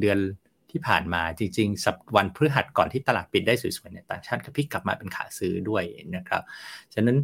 [0.00, 0.18] เดือน
[0.70, 5.84] ที่ผ่านมาจริงๆ สัปวันพฤหัสก่อนที่ตลาดปิดได้สวยๆเนี่ยต่างชาติก็พลิกกลับมาเป็นขาซื้อด้วย
[6.16, 6.42] นะครับ
[6.94, 7.16] ฉะนั้น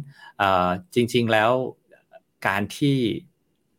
[0.95, 1.51] จริงๆแล้ว
[2.47, 2.97] การที่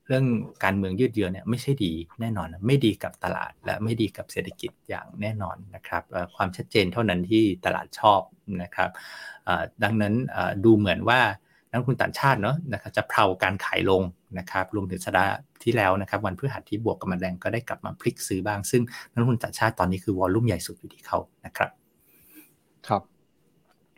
[0.06, 0.26] เรื่อง
[0.64, 6.02] การเมืองยืดเยื้อเนี่ยไม่ใช่ดีแน่นอน ไม่ดีกับตลาด และไม่ดีกับเศรษฐกิจอย่างแน่นอนนะครับ
[6.36, 8.20] ความชัดเจนเท่านั้นที่ตลาดชอบ
[8.62, 8.90] นะครับ
[9.82, 10.14] ดังนั้น
[10.64, 11.20] ดูเหมือนว่า
[11.70, 14.02] นักลงทุนต่างชาติเนาะนะครับจะเพลาการขายลง
[14.38, 15.32] นะครับรวมถึงสัปดาห์
[15.62, 18.82] ที่แล้วนะครับวันพฤหัสที่บวกกับมาแดงก็ได้กลับมาพลิกซื้อบ้าง ซึ่ง
[19.12, 21.70] นักลงทุนต่างชาติตอนนี้คือวอลลุ่มใหญ่สุดอยู่ที่เขานะครับ
[22.88, 23.02] ครับ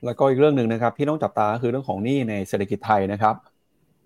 [0.04, 3.34] แล้วก็อีกเรื่องหนึ่งนะครับที่ต้องจับตาคือเรื่องของหนี้ในเศรษฐกิจไทยนะครับ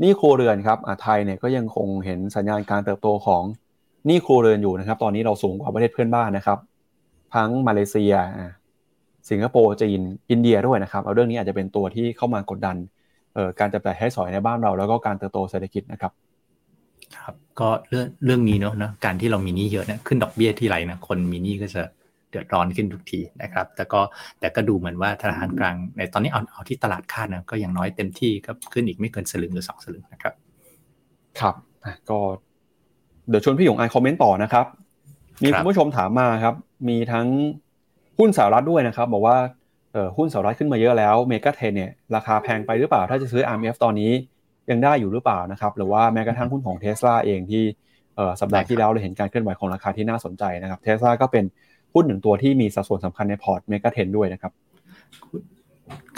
[0.03, 3.43] นี้ครัวเรือนครับอ่าไทยเนี่ยก็ยังคงเห็นสัญญาณการเติบโตของ
[4.09, 6.59] นี้ครัวเรือนอยู่นะครับ ตอนนี้เราสูงกว่าประเทศเพื่อนบ้านนะครับ
[7.35, 8.15] ทั้งมาเลเซีย
[9.31, 12.77] สิงคโปร์ จีน อินเดียด้วยนะครับ เอาเรื่องนี้อาจจะเป็นตัวที่เข้ามากดดัน
[13.35, 16.13] เอ่อการจับจ่ายให้สอยในบ้านเรา แล้วก็การเติบโตเศรษฐกิจนะครับ
[17.17, 21.83] ครับ ก็เรื่องเรื่องนี้เนาะนะ การที่เรามีหนี้เยอะเนี่ย ขึ้นดอกเบี้ยที่ไรนะ คนมีหนี้ก็จะ
[22.35, 24.01] เดือดร้อนขึ้นทุกทีนะครับ แต่ก็
[24.41, 30.35] แต่ก็ดูเหมือนว่าธนาคารกลางในตอนนี้เอาเอาที่ตลาดคาดนะก็ยังน้อยเต็มที่ก็ขึ้นอีกไม่เกินสลึงหรือสองสลึงนะครับ
[31.41, 31.55] ครับ
[31.85, 32.19] อะก็
[33.29, 34.67] เดี๋ยวชวนพี่หยงอ่านคอมเมนต์ต่อนะครับ
[35.43, 36.55] มีครับคุณผู้ชมถามมาครับ
[36.89, 37.27] มีทั้ง
[38.19, 39.37] หุ้นสหรัฐด้วยนะครับ บอกว่า
[39.93, 44.11] เออหุ้นสหรัฐขึ้นมาเยอะแล้วเมกะเทนเนี่ยราคาแพงไปหรือเปล่า ถ้าจะซื้อ RMF ตอนนี้
[44.71, 47.65] ยังได้อยู่หรือเปล่านะครับ หรือว่าแม้กระทั่งหุ้นของเทสลาเองที่
[48.17, 51.45] เออสัปดาห์ที่แล้วเราเห็นการเคลื่อนไหวของราคาที่น่าสนใจนะครับเทสลาก็เป็น
[51.95, 54.53] หุ้นหนึ่งตัวที่มีสัดส่วนสำคัญในพอร์ตเมกะเทนด้วยนะครับ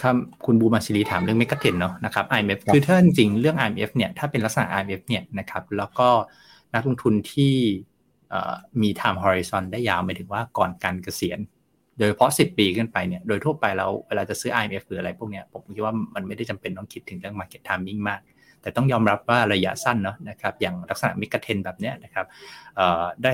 [0.02, 6.08] ครับคุณบูมาซิลีถามเรื่องเมกะเทนเนาะนะครับ IMF ครับคือถ้าจริงๆเรื่อง IMF เนี่ยถ้าเป็นลักษณะ IMF เนี่ยนะครับแล้วก็
[6.74, 7.54] นักลงทุนที่
[8.30, 11.38] เอ่อมี time horizon ได้ยาวหมายถึงว่าก่อนการเกษียณ
[11.98, 18.20] โดยเฉพาะ 10 ปีขึ้นไปเนี่ยโดยทั่วไปเราเวลาจะซื้อ IMF หรืออะไรพวกเนี้ยผมคิดว่ามันไม่ได้จำเป็นต้องคิดถึงเรื่อง market timing มาก
[18.62, 22.26] แต่ต้องยอมรับว่าระยะสั้นเนาะนะครับอย่างลักษณะมิกะเทนแบบเนี้ยนะครับ
[22.76, 23.32] เอ่อได้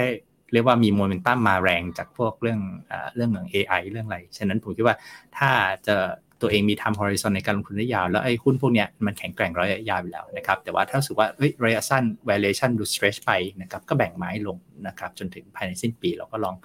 [0.53, 4.96] เรียกว่ามีโมเมนตัมมาแรงจากพวกเรื่องเอ่อเรื่องของ AI เรื่องอะไร ฉะนั้นผมคิดว่า
[5.36, 5.50] ถ้า
[5.86, 5.96] จะ
[6.40, 11.26] ตัวเองมี time horizon ในการลงทุนระยะยาว แล้วไอ้หุ้นพวกเนี้ยมันแข็งแกร่งระยะยาวอยู่แล้วนะครับ แต่ว่าถ้ารู้สึกว่า
[11.64, 13.30] ระยะสั้น valuation ดู stretch ไป
[13.62, 16.57] นะครับ ก็แบ่งไม้ลงนะครับ จนถึงภายในสิ้นปีเราก็ลอง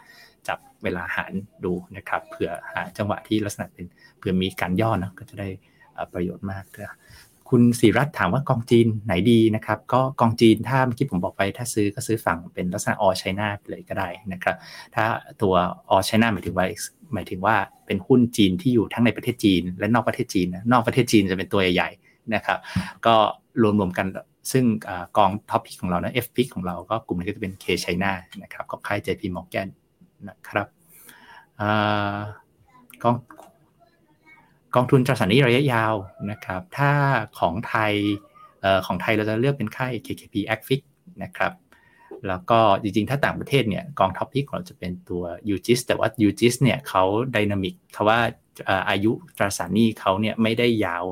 [0.48, 1.34] จับเวลาหาร
[1.66, 3.86] ดูนะครับ เผื่อหาจังหวะที่ลักษณะเป็น
[4.18, 5.50] เผื่อมีการย่อนะก็จะได้
[5.98, 6.96] อ่อประโยชน์มากนะ
[7.50, 14.56] คุณศิรัตถามว่ากองจีนไหนดีนะครับ ก็กองจีนถ้าเมื่อกี้ผมบอกไป ถ้าซื้อก็ซื้อฝั่งเป็นลักษณะออไชน่าไปเลยก็ได้นะครับ
[14.96, 15.06] ถ้า
[15.42, 15.54] ตัว
[15.90, 16.66] ออไชน่าหมายถึงว่า
[17.14, 22.60] หมายถึงว่าเป็นหุ้นจีนที่อยู่ทั้งในประเทศจีน และนอกประเทศจีนนอกประเทศจีนจะเป็นตัวใหญ่ๆนะครับ
[23.06, 23.16] ก็
[23.80, 24.08] รวมๆกัน
[24.52, 29.68] ซึ่งอกองท็อปพิกของเรานะ F พิกของเราก็กลุ่มนี้ก็จะเป็น K China นะครับก็ค่าย JP Morgan
[30.30, 30.68] นะครับ
[33.04, 33.16] กอง
[34.76, 35.96] กองทุนตราสารหนี้ระยะยาว
[36.32, 36.92] นะครับ ถ้า
[37.40, 37.94] ของไทย
[38.64, 40.82] ออของไทยเราจะเลือกเป็นค่าย KKP AgFix
[41.24, 41.54] นะครับ
[42.28, 47.04] แล้วก็จริงๆ ถ้าต่างประเทศเนี่ยกองท็อปพิกของเราจะเป็นตัว UGIS แต่ว่า UGIS เนี่ยเขา
[47.36, 48.20] ดินามิกเขาว่า
[48.90, 51.06] อายุตราสารหนี้เขาเนี่ยไม่ได้ยาว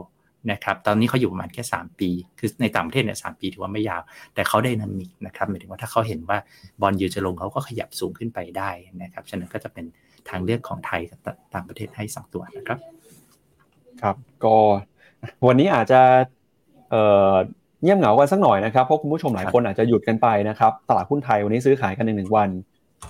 [0.52, 4.02] นะครับ ตอนนี้เขาอยู่ประมาณแค่ 3 ปี คือในต่างประเทศเนี่ยสปีถือว่าไม่ยาว
[4.34, 6.38] แต่เขาไดนามิกนะครับหมายถึงว่าถ้าเขาเห็นว่า
[6.82, 8.70] บอลยูจะลงเขาก็ขยับสูงขึ้นไปได้
[9.02, 9.86] นะครับ ฉะนั้นก็จะเป็น
[10.30, 11.20] ทางเลือกของไทยกับ
[11.54, 12.80] ต่างประเทศให้สองตัวนะครับ
[14.02, 14.56] ครับก็
[15.48, 16.02] วันนี้อาจจะ
[16.92, 17.34] เอ่อ
[17.82, 22.50] เงียบเหงากันสักหน่อยนะครับเพราะคุณผู้ชมหลายคนอาจจะหยุดกันไปนะครับตลาดหุ้นไทยวันนี้ซื้อขายกันหนึ่งหนึ่งวัน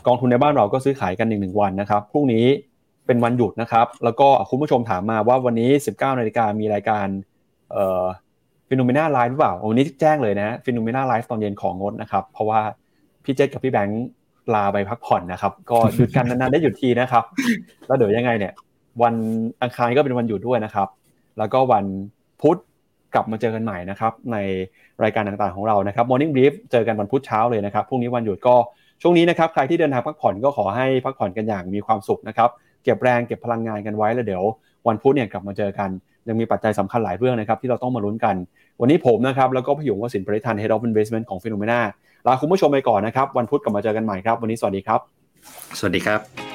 [0.08, 2.46] กองทุนในบ้านเราก็ซื้อขายกันหนึ่งหนึ่งวันนะครับพรุ่งนี้
[3.06, 7.08] เป็นวันหยุดนะครับแล้วก็คุณผู้ชมถามมาว่าวันนี้ 19นาฬิกามีรายการ
[7.72, 8.04] เอ่อ
[8.70, 12.62] FINNOMENA Live หรือเปล่าวันนี้แจ้งเลยนะ FINNOMENA Live ตอนเย็นของงดนะครับเพราะว่า
[13.24, 14.04] พี่เจษกับพี่แบงค์
[14.54, 17.24] ลาไปพักผ่อนนะครับ ก็หยุดกันนานๆได้หยุดทีนะครับ
[17.88, 18.54] แล้วเดี๋ยวยังไงเนี่ย
[19.04, 19.16] วัน
[19.62, 20.88] อังคารก็เป็นวันหยุดด้วยนะครับ
[21.38, 21.86] แล้วก็วัน
[22.42, 22.58] พุธ
[23.14, 24.38] กลับมาเจอกันใหม่นะครับ ใน
[25.04, 28.56] รายการต่างๆของเรานะครับ Morning Brief เจอกันวันพุธเช้าเลยนะครับพรุ่งนี้วันหยุดก็
[29.02, 32.50] ช่วงนี้นะครับใครที่เดินทางพักผ่อนก็ขอให้พักผ่อนกันอย่างมีความสุขนะครับ
[32.84, 34.44] เก็บแรงเก็บพลังงานกันไว้แล้วเดี๋ยว
[34.88, 35.90] วันพุธเนี่ยกลับมาเจอกัน
[36.28, 38.36] ยังมีปัจจัยสำคัญหลายเรื่องนะครับที่เราต้องมาลุ้นกัน
[38.82, 41.80] วันนี้ผมนะครับแล้วก็พี่หยงวสินทร์ปริทัน Head of Investment ของ Phenomena
[42.28, 45.00] ลาคุณผู้ชมไปก่อนนะครับวันพุธกลับมาเจอกันใหม่ครับ วันนี้สวัสดีครับ
[45.80, 46.55] สวัสดีครับ